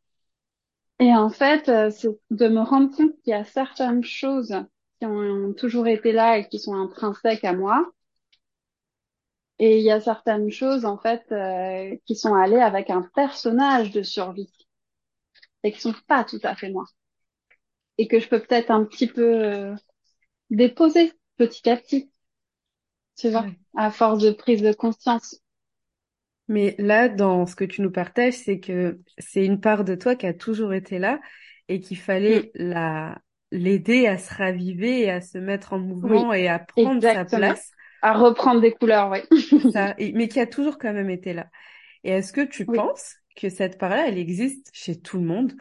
[1.00, 4.56] et en fait, euh, c'est de me rendre compte qu'il y a certaines choses
[5.00, 7.92] qui ont toujours été là et qui sont intrinsèques à moi,
[9.60, 13.92] et il y a certaines choses, en fait, euh, qui sont allées avec un personnage
[13.92, 14.52] de survie
[15.64, 16.86] et qui sont pas tout à fait moi.
[17.98, 19.76] Et que je peux peut-être un petit peu euh,
[20.50, 22.12] déposer petit à petit,
[23.18, 25.42] tu vois, à force de prise de conscience.
[26.48, 30.16] Mais là, dans ce que tu nous partages, c'est que c'est une part de toi
[30.16, 31.20] qui a toujours été là
[31.68, 32.70] et qu'il fallait mm.
[32.70, 37.24] la l'aider à se raviver et à se mettre en mouvement et à prendre sa
[37.24, 39.72] place à reprendre des couleurs, oui.
[39.72, 41.48] ça, mais qui a toujours quand même été là.
[42.04, 45.54] Et est-ce que tu penses que cette part-là, elle existe chez tout le monde?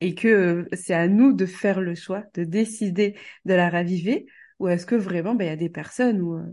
[0.00, 4.26] Et que euh, c'est à nous de faire le choix, de décider de la raviver,
[4.58, 6.44] ou est-ce que vraiment, ben, il y a des personnes où euh,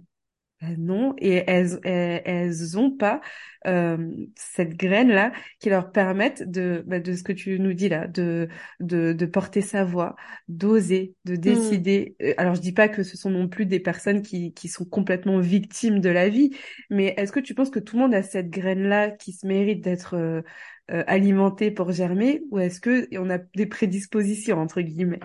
[0.62, 3.22] ben non, et elles, elles, elles ont pas
[3.68, 7.90] euh, cette graine là qui leur permette de, ben, de ce que tu nous dis
[7.90, 8.48] là, de
[8.80, 10.16] de, de porter sa voix,
[10.48, 11.78] d'oser, de Mm.
[11.78, 12.16] décider.
[12.24, 14.86] Euh, Alors je dis pas que ce sont non plus des personnes qui qui sont
[14.86, 16.50] complètement victimes de la vie,
[16.90, 19.46] mais est-ce que tu penses que tout le monde a cette graine là qui se
[19.46, 20.42] mérite d'être euh,
[20.92, 25.20] euh, pour germer, ou est-ce que on a des prédispositions entre guillemets?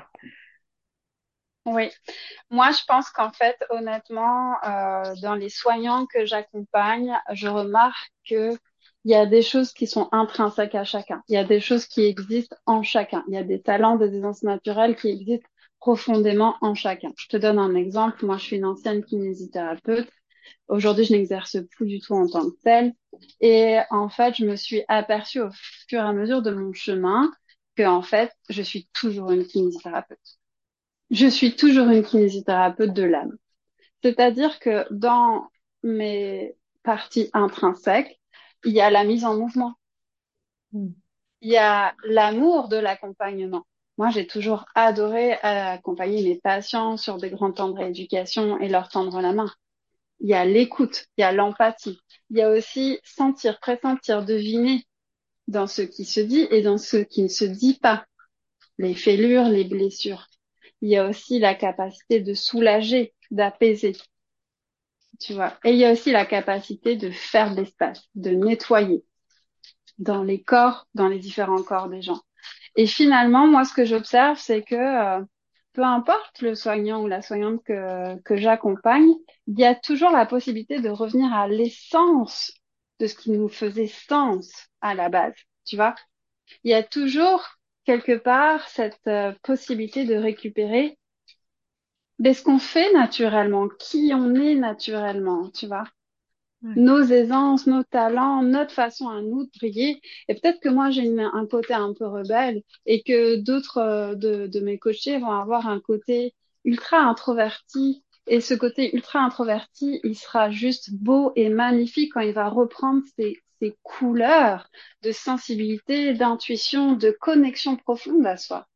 [1.65, 1.91] Oui,
[2.51, 8.57] moi je pense qu'en fait, honnêtement, euh, dans les soignants que j'accompagne, je remarque que
[9.05, 11.23] il y a des choses qui sont intrinsèques à chacun.
[11.29, 13.25] Il y a des choses qui existent en chacun.
[13.29, 15.49] Il y a des talents, des aisances naturelles qui existent
[15.81, 17.13] profondément en chacun.
[17.17, 18.25] Je te donne un exemple.
[18.25, 20.09] Moi, je suis une ancienne kinésithérapeute.
[20.69, 22.93] Aujourd'hui, je n'exerce plus du tout en tant que telle.
[23.41, 25.51] Et en fait, je me suis aperçue au
[25.89, 27.31] fur et à mesure de mon chemin
[27.77, 30.39] que, en fait, je suis toujours une kinésithérapeute.
[31.11, 33.37] Je suis toujours une kinésithérapeute de l'âme.
[34.03, 35.49] C'est-à-dire que dans
[35.83, 38.21] mes parties intrinsèques,
[38.65, 39.75] il y a la mise en mouvement.
[40.73, 40.89] Mm.
[41.43, 43.67] Il y a l'amour de l'accompagnement.
[43.99, 48.89] Moi, j'ai toujours adoré accompagner mes patients sur des grands temps de rééducation et leur
[48.89, 49.51] tendre la main.
[50.23, 51.99] Il y a l'écoute, il y a l'empathie.
[52.31, 54.87] Il y a aussi sentir, pressentir, deviner
[55.49, 58.07] dans ce qui se dit et dans ce qui ne se dit pas.
[58.79, 60.29] Les fêlures, les blessures.
[60.81, 63.97] Il y a aussi la capacité de soulager, d'apaiser.
[65.21, 65.59] Tu vois.
[65.65, 69.05] Et il y a aussi la capacité de faire de l'espace, de nettoyer
[69.99, 72.21] dans les corps, dans les différents corps des gens.
[72.77, 75.25] Et finalement, moi, ce que j'observe, c'est que euh,
[75.73, 79.11] peu importe le soignant ou la soignante que, que j'accompagne,
[79.47, 82.53] il y a toujours la possibilité de revenir à l'essence
[83.01, 85.35] de ce qui nous faisait sens à la base.
[85.65, 85.95] Tu vois,
[86.65, 87.45] il y a toujours
[87.85, 90.99] quelque part cette euh, possibilité de récupérer
[92.19, 95.85] ben, ce qu'on fait naturellement, qui on est naturellement, tu vois.
[96.77, 100.01] Nos aisances, nos talents, notre façon à nous de briller.
[100.29, 104.47] Et peut-être que moi, j'ai un côté un peu rebelle et que d'autres euh, de,
[104.47, 108.05] de mes coachés vont avoir un côté ultra introverti.
[108.27, 113.03] Et ce côté ultra introverti, il sera juste beau et magnifique quand il va reprendre
[113.17, 114.69] ses, ses couleurs
[115.03, 118.67] de sensibilité, d'intuition, de connexion profonde à soi.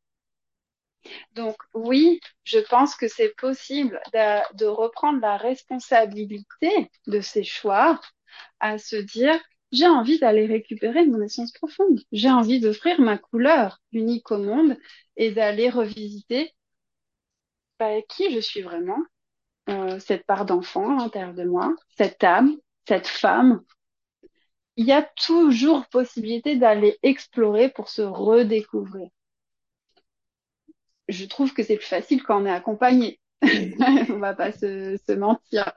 [1.34, 8.00] Donc oui, je pense que c'est possible de, reprendre la responsabilité de ces choix
[8.60, 9.38] à se dire,
[9.72, 12.00] j'ai envie d'aller récupérer mon essence profonde.
[12.12, 14.76] J'ai envie d'offrir ma couleur unique au monde
[15.16, 16.52] et d'aller revisiter
[17.78, 19.02] bah, qui je suis vraiment,
[19.68, 22.56] euh, cette part d'enfant à l'intérieur de moi, cette âme,
[22.88, 23.62] cette femme.
[24.76, 29.08] Il y a toujours possibilité d'aller explorer pour se redécouvrir.
[31.08, 33.20] Je trouve que c'est plus facile quand on est accompagné.
[33.42, 35.72] on va pas se, se mentir.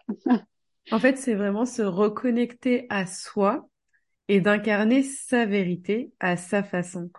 [0.91, 3.69] En fait, c'est vraiment se reconnecter à soi
[4.27, 7.11] et d'incarner sa vérité à sa façon.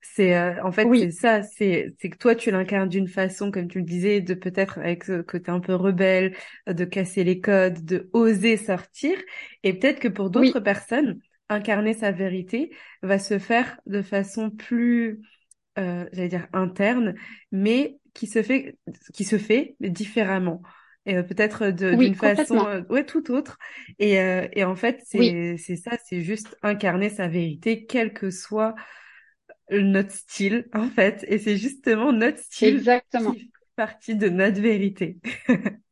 [0.00, 3.52] C'est euh, en fait Oui, c'est ça, c'est c'est que toi tu l'incarnes d'une façon
[3.52, 7.40] comme tu le disais de peut-être avec ce côté un peu rebelle, de casser les
[7.40, 9.16] codes, de oser sortir
[9.62, 14.50] et peut-être que pour d'autres oui, personnes incarner sa vérité va se faire de façon
[14.50, 15.20] plus
[15.78, 17.14] euh, j'allais dire interne,
[17.52, 18.78] mais qui se fait
[19.14, 20.62] qui se fait différemment.
[21.06, 22.66] Et euh, peut-être oui, d'une façon complètement.
[22.66, 23.58] euh, ouais tout autre
[23.98, 28.12] et euh, et en fait Oui, c'est c'est ça c'est juste incarner sa vérité quel
[28.12, 28.74] que soit
[29.70, 31.24] notre style, en fait.
[31.28, 33.26] Et c'est justement notre style exactement.
[33.26, 35.18] qui fait partie de notre vérité.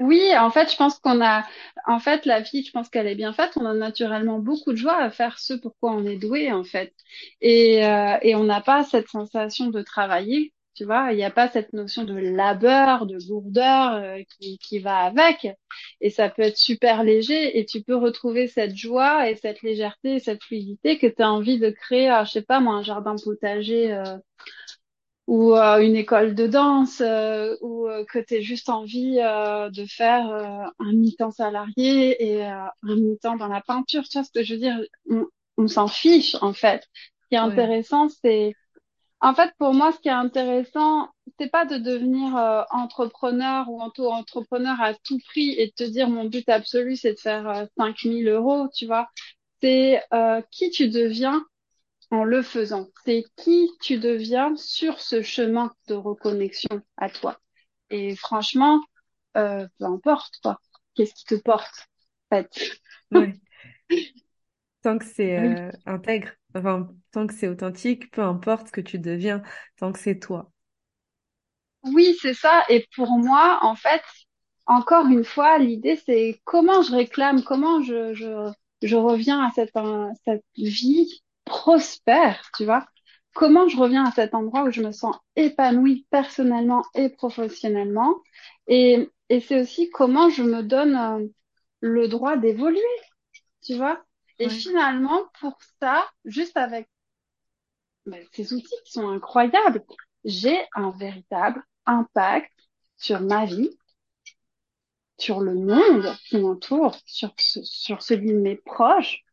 [0.00, 1.44] Oui, en fait, je pense qu'on a,
[1.86, 3.52] en fait, la vie, je pense qu'elle est bien faite.
[3.56, 6.92] On a naturellement beaucoup de joie à faire ce pourquoi on est doué, en fait.
[7.40, 11.12] Et, euh, et on n'a pas cette sensation de travailler, tu vois.
[11.12, 15.46] Il n'y a pas cette notion de labeur, de lourdeur euh, qui, qui va avec.
[16.00, 20.14] Et ça peut être super léger et tu peux retrouver cette joie et cette légèreté
[20.16, 22.82] et cette fluidité que tu as envie de créer, euh, je sais pas moi, un
[22.82, 23.96] jardin potager.
[25.26, 29.86] Ou euh, une école de danse, euh, ou euh, que tu juste envie euh, de
[29.86, 34.04] faire euh, un mi-temps salarié et euh, un mi-temps dans la peinture.
[34.08, 34.78] Tu vois ce que je veux dire?
[35.10, 36.82] On, on s'en fiche, en fait.
[37.22, 38.56] Ce qui est Ouais, intéressant, c'est...
[39.20, 41.08] En fait, pour moi, ce qui est intéressant,
[41.40, 46.08] c'est pas de devenir euh, entrepreneur ou auto-entrepreneur à tout prix et de te dire
[46.10, 49.08] mon but absolu, c'est de faire euh, 5000 euros, tu vois.
[49.62, 51.44] C'est euh, qui tu deviens
[52.14, 52.88] en le faisant.
[53.04, 57.40] C'est qui tu deviens sur ce chemin de reconnexion à toi.
[57.90, 58.80] Et franchement,
[59.36, 60.60] euh, peu importe quoi.
[60.94, 61.88] Qu'est-ce qui te porte,
[62.30, 62.80] en fait?
[63.10, 63.40] ouais.
[64.82, 68.98] tant que c'est euh, intègre, enfin, tant que c'est authentique, peu importe ce que tu
[69.00, 69.42] deviens,
[69.76, 70.52] tant que c'est toi.
[71.84, 72.64] Oui, c'est ça.
[72.68, 74.02] Et pour moi, en fait,
[74.66, 78.50] encore une fois, l'idée, c'est comment je réclame, comment je, je,
[78.82, 82.86] je reviens à cette, euh, cette vie prospère, tu vois.
[83.34, 88.14] Comment je reviens à cet endroit où je me sens épanouie personnellement et professionnellement?
[88.68, 91.26] Et, et c'est aussi comment je me donne euh,
[91.80, 92.80] le droit d'évoluer,
[93.62, 94.04] tu vois?
[94.38, 94.50] Et Ouais.
[94.50, 96.88] finalement, pour ça, juste avec
[98.06, 99.84] ben, ces outils qui sont incroyables,
[100.24, 102.50] j'ai un véritable impact
[102.96, 103.76] sur ma vie,
[105.18, 109.23] sur le monde qui m'entoure, sur, ce- sur celui de mes proches,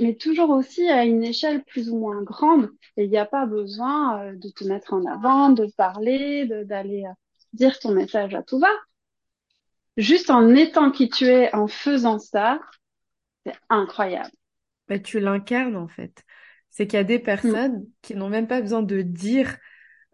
[0.00, 2.70] mais toujours aussi à une échelle plus ou moins grande.
[2.96, 6.64] Et il n'y a pas besoin euh, de te mettre en avant, de parler, de-
[6.64, 7.12] d'aller euh,
[7.52, 8.68] dire ton message à tout va.
[9.98, 12.58] Juste en étant qui tu es, en faisant ça,
[13.46, 14.30] c'est incroyable.
[14.88, 16.24] Mais tu l'incarnes en fait.
[16.70, 17.58] C'est qu'il y a des Mm.
[17.58, 19.58] personnes qui n'ont même pas besoin de dire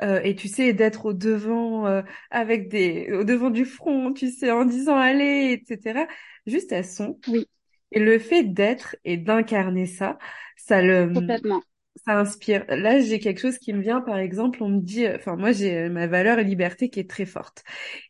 [0.03, 4.31] euh, et tu sais d'être au devant euh, avec des au devant du front, tu
[4.31, 6.07] sais en disant allez, etc.
[6.47, 7.47] Juste elles sont Oui,
[7.93, 10.19] et le fait d'être et d'incarner ça,
[10.57, 11.63] ça le complètement.
[12.07, 12.65] ça inspire.
[12.69, 15.77] Là, j'ai quelque chose qui me vient, par exemple, on me dit, enfin, moi, j'ai
[15.87, 17.63] euh, ma valeur et liberté qui est très forte.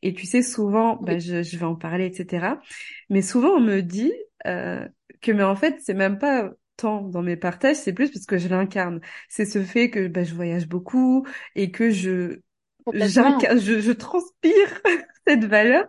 [0.03, 2.61] Et tu sais, souvent, bah, je, je vais en parler, etc.
[3.11, 4.12] Mais souvent, on me dit
[4.47, 4.87] euh,
[5.20, 8.39] que, mais en fait, c'est même pas tant dans mes partages, c'est plus parce que
[8.39, 9.01] je l'incarne.
[9.29, 12.41] C'est ce fait que bah, je voyage beaucoup et que je,
[12.93, 14.81] je, je transpire
[15.27, 15.87] cette valeur.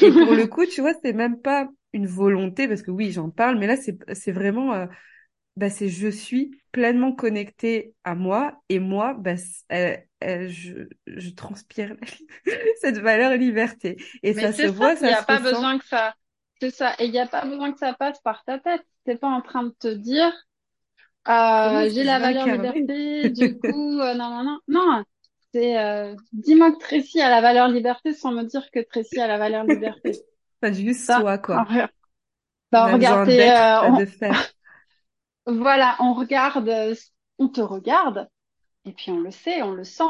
[0.00, 3.30] Et pour le coup, tu vois, c'est même pas une volonté, parce que oui, j'en
[3.30, 4.74] parle, mais là, c'est, vraiment...
[4.74, 4.86] euh,
[5.56, 9.34] bah, c'est je suis pleinement connectée à moi et moi, bah,
[9.72, 11.96] euh, euh, je, je transpire
[12.82, 13.96] cette valeur liberté.
[14.22, 15.40] Et Mais ça se ça, voit, il n'y ça a se pas ressent.
[15.40, 16.14] besoin que ça,
[16.70, 18.82] ça, et il n'y a pas besoin que ça passe par ta tête.
[19.04, 20.32] T'es pas en train de te dire,
[21.28, 25.04] euh, j'ai la valeur liberté, du coup, euh, non, non, non, non,
[25.52, 29.26] c'est, euh, dis-moi que Tracy a la valeur liberté sans me dire que Tracy a
[29.28, 30.22] la valeur liberté.
[30.62, 31.66] Enfin, juste Ça, soi, quoi.
[32.72, 34.42] On a regarde, euh, pas de faire.
[35.46, 36.94] on- voilà, on regarde, euh,
[37.38, 38.28] on te regarde,
[38.84, 40.04] et puis on le sait, on le sent.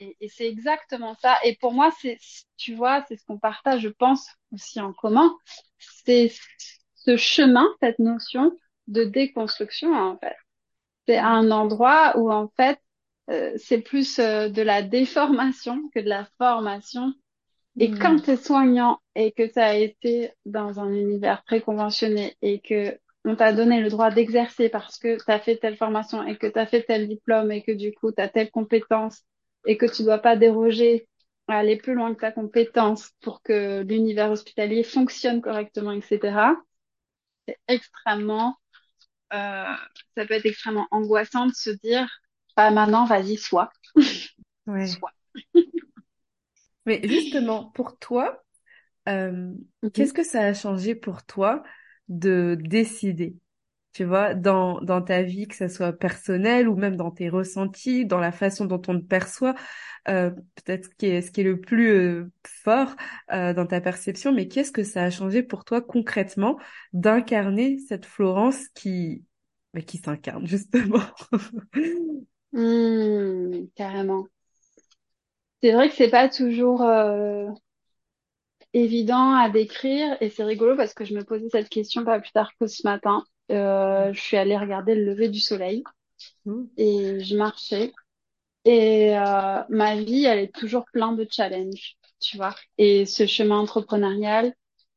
[0.00, 1.38] Et, et c'est exactement ça.
[1.44, 2.18] Et pour moi, c'est,
[2.56, 5.36] tu vois, c'est ce qu'on partage, je pense, aussi en commun.
[5.78, 6.32] C'est
[6.94, 8.52] ce chemin, cette notion
[8.88, 10.36] de déconstruction, en fait.
[11.08, 12.80] C'est un endroit où, en fait,
[13.30, 17.12] euh, c'est plus euh, de la déformation que de la formation.
[17.78, 18.22] Et quand Hmm.
[18.22, 22.98] tu es soignant et que tu as été dans un univers très conventionné et que
[23.24, 26.46] on t'a donné le droit d'exercer parce que tu as fait telle formation et que
[26.46, 29.22] tu as fait tel diplôme et que du coup tu as telle compétence
[29.66, 31.08] et que tu dois pas déroger
[31.48, 36.56] à aller plus loin que ta compétence pour que l'univers hospitalier fonctionne correctement, etc.
[37.48, 38.56] C'est extrêmement,
[39.34, 39.64] euh,
[40.16, 42.08] ça peut être extrêmement angoissant de se dire,
[42.56, 43.70] bah maintenant, vas-y, sois,
[44.66, 44.96] Ouais.
[45.00, 45.12] sois.
[46.86, 48.42] Mais justement, pour toi,
[49.08, 49.92] euh, Mhm.
[49.92, 51.62] qu'est-ce que ça a changé pour toi
[52.08, 53.36] de décider?
[53.92, 58.06] tu vois, dans, dans ta vie, que ça soit personnel ou même dans tes ressentis,
[58.06, 59.54] dans la façon dont on te perçoit,
[60.08, 62.94] euh, peut-être ce qui est, ce qui est le plus euh, fort
[63.32, 66.58] euh, dans ta perception, mais qu'est-ce que ça a changé pour toi concrètement
[66.92, 69.24] d'incarner cette Florence qui,
[69.74, 71.00] bah, qui s'incarne justement?
[72.52, 74.26] Hmm, carrément.
[75.66, 77.48] C'est vrai que c'est pas toujours euh,
[78.72, 82.30] évident à décrire et c'est rigolo parce que je me posais cette question pas plus
[82.30, 83.24] tard que ce matin.
[83.50, 85.82] Euh, je suis allée regarder le lever du soleil
[86.46, 86.64] Mm.
[86.78, 87.92] et je marchais
[88.64, 92.54] et euh, ma vie elle est toujours plein de challenges, tu vois.
[92.78, 94.54] Et ce chemin entrepreneurial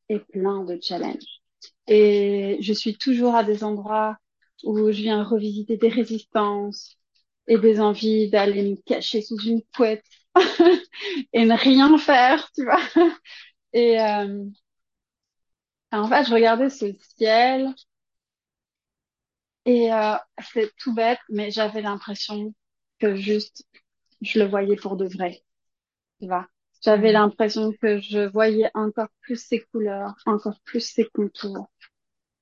[0.09, 1.41] est plein de challenges.
[1.88, 4.17] Et je suis toujours à des endroits
[4.63, 6.97] où je viens revisiter des résistances
[7.47, 10.03] et des envies d'aller me cacher sous une couette
[11.33, 12.79] et ne rien faire, tu vois.
[13.73, 14.45] Et euh,
[15.91, 16.85] en fait, je regardais ce
[17.17, 17.73] ciel
[19.65, 20.15] et euh,
[20.53, 22.53] c'est tout bête, mais j'avais l'impression
[22.99, 23.63] que juste
[24.21, 25.41] je le voyais pour de vrai,
[26.21, 26.47] tu vois.
[26.83, 27.13] J'avais Ouais.
[27.13, 31.69] l'impression que je voyais encore plus ses couleurs, encore plus ses contours,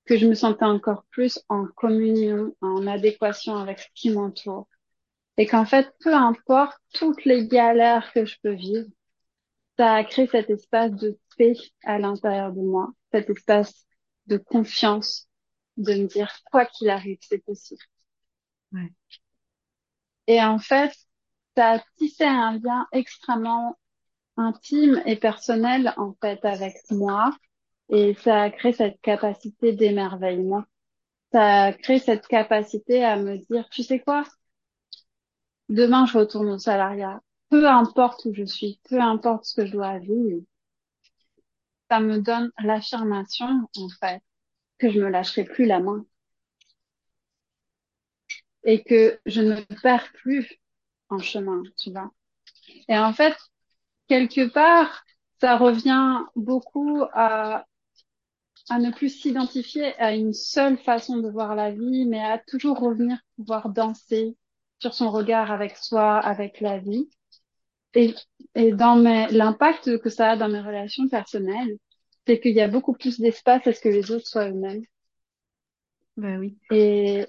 [0.05, 4.67] que je me sentais encore plus en communion, en adéquation avec ce qui m'entoure.
[5.38, 8.88] Et qu'en fait, peu importe toutes les galères que je peux vivre,
[9.77, 13.85] ça a créé cet espace de paix à l'intérieur de moi, cet espace
[14.27, 15.27] de confiance,
[15.77, 17.81] de me dire, quoi qu'il arrive, c'est possible.
[18.73, 18.91] Ouais.
[20.27, 20.93] Et en fait,
[21.55, 23.77] ça a tissé un lien extrêmement
[24.38, 27.31] intime et personnel, en fait, avec moi.
[27.89, 30.63] Et ça a créé cette capacité d'émerveillement.
[31.31, 34.23] ça crée cette capacité à me dire, tu sais quoi,
[35.70, 37.22] demain je retourne au salariat.
[37.49, 40.41] Peu importe où je suis, peu importe ce que je dois vivre,
[41.91, 44.22] ça me donne l'affirmation, en fait,
[44.80, 46.05] que je me lâcherai plus la main.
[48.63, 50.59] Et que je ne perds plus
[51.09, 52.11] en chemin, tu vois.
[52.89, 53.36] Et en fait,
[54.07, 55.05] quelque part,
[55.41, 57.65] ça revient beaucoup à
[58.70, 62.80] à ne plus s'identifier à une seule façon de voir la vie, mais à toujours
[62.80, 64.38] revenir pouvoir danser
[64.80, 67.09] sur son regard avec soi, avec la vie.
[67.93, 68.13] Et,
[68.55, 71.78] et dans mes, l'impact que ça a dans mes relations personnelles,
[72.25, 74.84] c'est qu'il y a beaucoup plus d'espace à ce que les autres soient eux-mêmes.
[76.17, 76.57] Ben oui.
[76.71, 77.25] Et,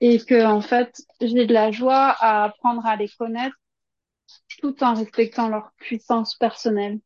[0.00, 3.56] et que, en fait, j'ai de la joie à apprendre à les connaître
[4.58, 7.00] tout en respectant leur puissance personnelle.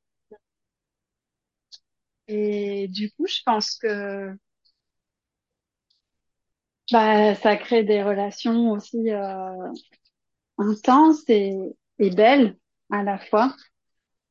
[2.29, 4.37] Et du coup, je pense que
[6.93, 9.73] bah, ça crée des relations aussi euh,
[10.59, 11.55] intenses et,
[11.99, 12.57] et belles
[12.91, 13.55] à la fois.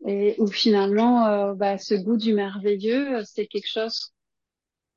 [0.07, 4.13] Et où finalement, euh, bah, ce goût du merveilleux, c'est quelque chose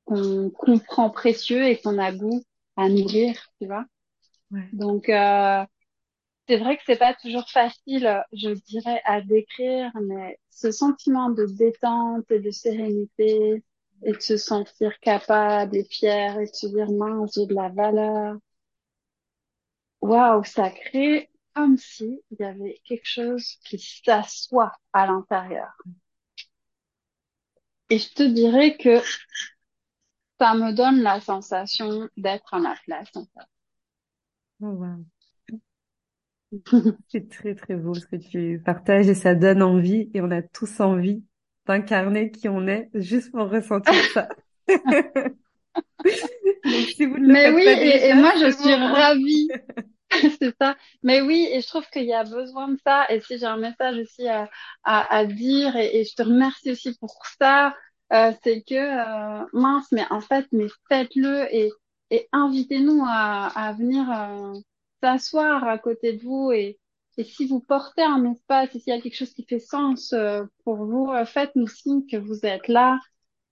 [0.05, 2.43] qu'on comprend précieux et qu'on a goût
[2.75, 3.85] à nourrir, tu vois.
[4.51, 4.67] Ouais.
[4.73, 5.63] Donc, euh,
[6.47, 11.45] c'est vrai que c'est pas toujours facile, je dirais, à décrire, mais ce sentiment de
[11.45, 13.63] détente et de sérénité
[14.03, 17.69] et de se sentir capable et fier et de se dire mince, j'ai de la
[17.69, 18.37] valeur.
[20.01, 25.73] Waouh, ça crée comme si il y avait quelque chose qui s'assoit à l'intérieur.
[27.89, 29.01] Et je te dirais que
[30.39, 33.47] ça me donne la sensation d'être à ma place, en fait.
[34.61, 35.05] Oh, wow.
[37.09, 40.41] C'est très très beau ce que tu partages et ça donne envie et on a
[40.41, 41.23] tous envie
[41.67, 44.29] d'incarner qui on est juste pour ressentir ça.
[46.63, 49.49] Donc, si vous ne le Mais oui, pas et, moi je suis ravie.
[50.39, 50.75] C'est ça.
[51.03, 53.05] Mais oui, et je trouve qu'il y a besoin de ça.
[53.09, 54.49] Et si j'ai un message aussi à,
[54.83, 57.75] à, à dire, et, et je te remercie aussi pour ça,
[58.13, 61.71] euh, c'est que euh, mince, mais en fait, mais faites-le et,
[62.11, 64.53] et invitez-nous à, à venir euh,
[65.01, 66.51] s'asseoir à côté de vous.
[66.51, 66.79] Et,
[67.17, 70.13] et si vous portez un espace, et s'il y a quelque chose qui fait sens
[70.13, 72.99] euh, pour vous, euh, faites-nous signe que vous êtes là.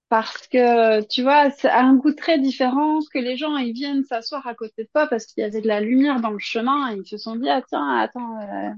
[0.09, 4.45] Parce que, tu vois, c'est un goût très différent que les gens, ils viennent s'asseoir
[4.45, 6.97] à côté de toi parce qu'il y avait de la lumière dans le chemin et
[6.97, 8.70] ils se sont dit, ah tiens, attends, euh,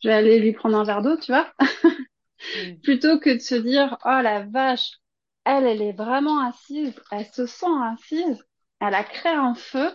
[0.00, 1.52] je vais aller lui prendre un verre d'eau, tu vois.
[2.54, 2.76] Mm.
[2.82, 4.92] Plutôt que de se dire, oh la vache,
[5.44, 8.44] elle, elle est vraiment assise, elle se sent assise,
[8.80, 9.90] elle a créé un feu,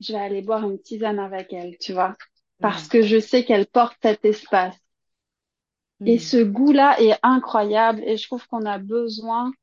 [0.00, 2.16] je vais aller boire une tisane avec elle, tu vois.
[2.60, 4.76] Parce que je sais qu'elle porte cet espace.
[6.06, 6.18] Et Mm.
[6.18, 9.54] ce goût-là est incroyable et je trouve qu'on a besoin de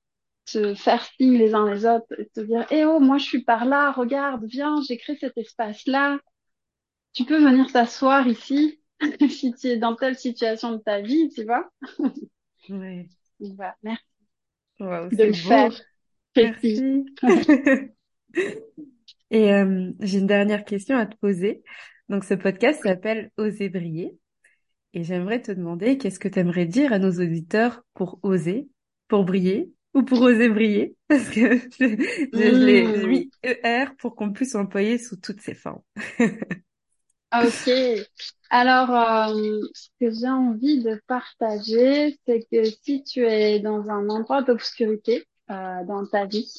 [0.48, 3.26] se faire signe les uns les autres et de se dire, eh oh, moi je
[3.26, 6.20] suis par là, regarde, viens, j'ai créé cet espace-là.
[7.14, 8.82] Tu peux venir t'asseoir ici
[9.30, 11.70] si tu es dans telle situation de ta vie, tu vois.
[13.40, 14.04] Donc, voilà, merci
[15.12, 15.70] de le beau.
[15.70, 15.72] faire.
[16.36, 17.06] Merci.
[19.32, 21.64] Et euh, j'ai une dernière question à te poser.
[22.10, 24.18] Donc, ce podcast s'appelle Oser briller.
[24.94, 28.70] Et j'aimerais te demander qu'est-ce que tu aimerais dire à nos auditeurs pour oser,
[29.08, 30.96] pour briller ou pour oser briller?
[31.10, 31.98] Parce que je,
[32.34, 33.06] je, je l'ai Hmm.
[33.08, 35.82] mis ER pour qu'on puisse employer sous toutes ses formes.
[37.34, 37.68] Ok.
[38.50, 44.08] Alors, euh, ce que j'ai envie de partager, c'est que si tu es dans un
[44.10, 46.50] endroit d'obscurité euh, dans ta vie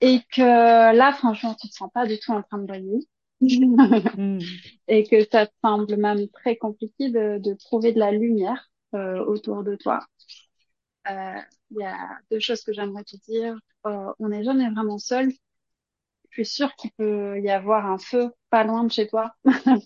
[0.00, 3.08] et que là, franchement, tu te sens pas du tout en train de briller.
[4.88, 9.24] et que ça te semble même très compliqué de, de trouver de la lumière euh,
[9.24, 10.06] autour de toi,
[11.10, 11.40] euh,
[11.70, 13.56] il y a deux choses que j'aimerais te dire.
[13.86, 15.32] Euh, on n'est jamais vraiment seul.
[16.30, 19.34] Je suis sûre qu'il peut y avoir un feu pas loin de chez toi.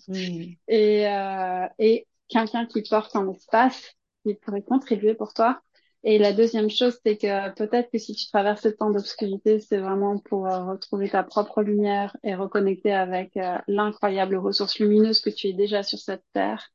[0.07, 0.53] Hmm.
[0.67, 3.95] et, euh, et quelqu'un qui porte un espace
[4.25, 5.61] qui pourrait contribuer pour toi.
[6.03, 9.79] Et la deuxième chose, c'est que peut-être que si tu traverses ce temps d'obscurité, c'est
[9.79, 15.29] vraiment pour euh, retrouver ta propre lumière et reconnecter avec euh, l'incroyable ressource lumineuse que
[15.29, 16.71] tu es déjà sur cette terre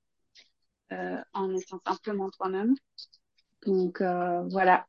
[0.93, 2.75] euh, en étant simplement toi-même.
[3.65, 4.87] Donc euh, voilà,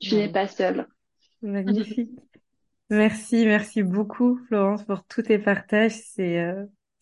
[0.00, 0.86] tu n'es pas seule.
[1.42, 2.10] Magnifique.
[2.90, 5.98] Merci, merci beaucoup, Florence, pour tous tes partages.
[6.14, 6.46] C'est,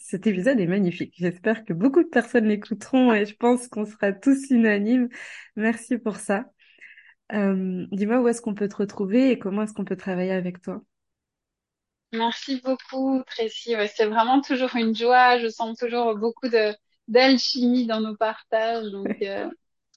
[0.04, 1.14] cet épisode est magnifique.
[1.16, 5.08] J'espère que beaucoup de personnes l'écouteront et je pense qu'on sera tous unanimes.
[5.56, 6.44] Merci pour ça.
[7.32, 10.60] Euh, dis-moi où est-ce qu'on peut te retrouver et comment est-ce qu'on peut travailler avec
[10.60, 10.82] toi?
[12.12, 13.76] Merci beaucoup, Tracy.
[13.76, 15.38] Ouais, c'est vraiment toujours une joie.
[15.38, 16.74] Je sens toujours beaucoup de
[17.08, 18.90] d'alchimie dans nos partages.
[18.90, 19.48] Donc, euh,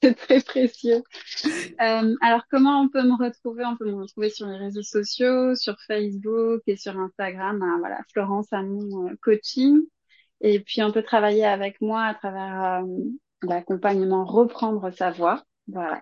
[0.01, 1.03] C'est très précieux.
[1.81, 3.65] Euh, alors, comment on peut me retrouver?
[3.65, 7.61] On peut me retrouver sur les réseaux sociaux, sur Facebook et sur Instagram.
[7.61, 9.81] Hein, voilà, Florence Amon Coaching.
[10.41, 12.85] Et puis, on peut travailler avec moi à travers euh,
[13.43, 15.43] l'accompagnement Reprendre sa voix.
[15.67, 16.01] Voilà,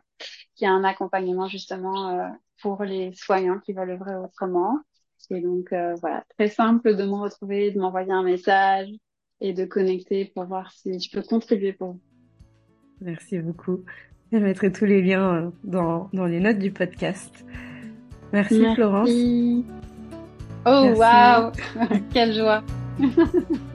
[0.55, 2.27] qui est un accompagnement justement euh,
[2.61, 4.79] pour les soignants qui veulent œuvrer autrement.
[5.31, 8.89] Et donc, euh, voilà, très simple de me retrouver, de m'envoyer un message
[9.41, 12.01] et de connecter pour voir si je peux contribuer pour vous.
[13.01, 13.83] Merci beaucoup.
[14.31, 17.45] Je mettrai tous les liens dans, dans les notes du podcast.
[18.33, 18.75] Merci, Merci.
[18.75, 19.09] Florence.
[20.67, 21.51] Oh, waouh!
[22.13, 22.63] Quelle joie!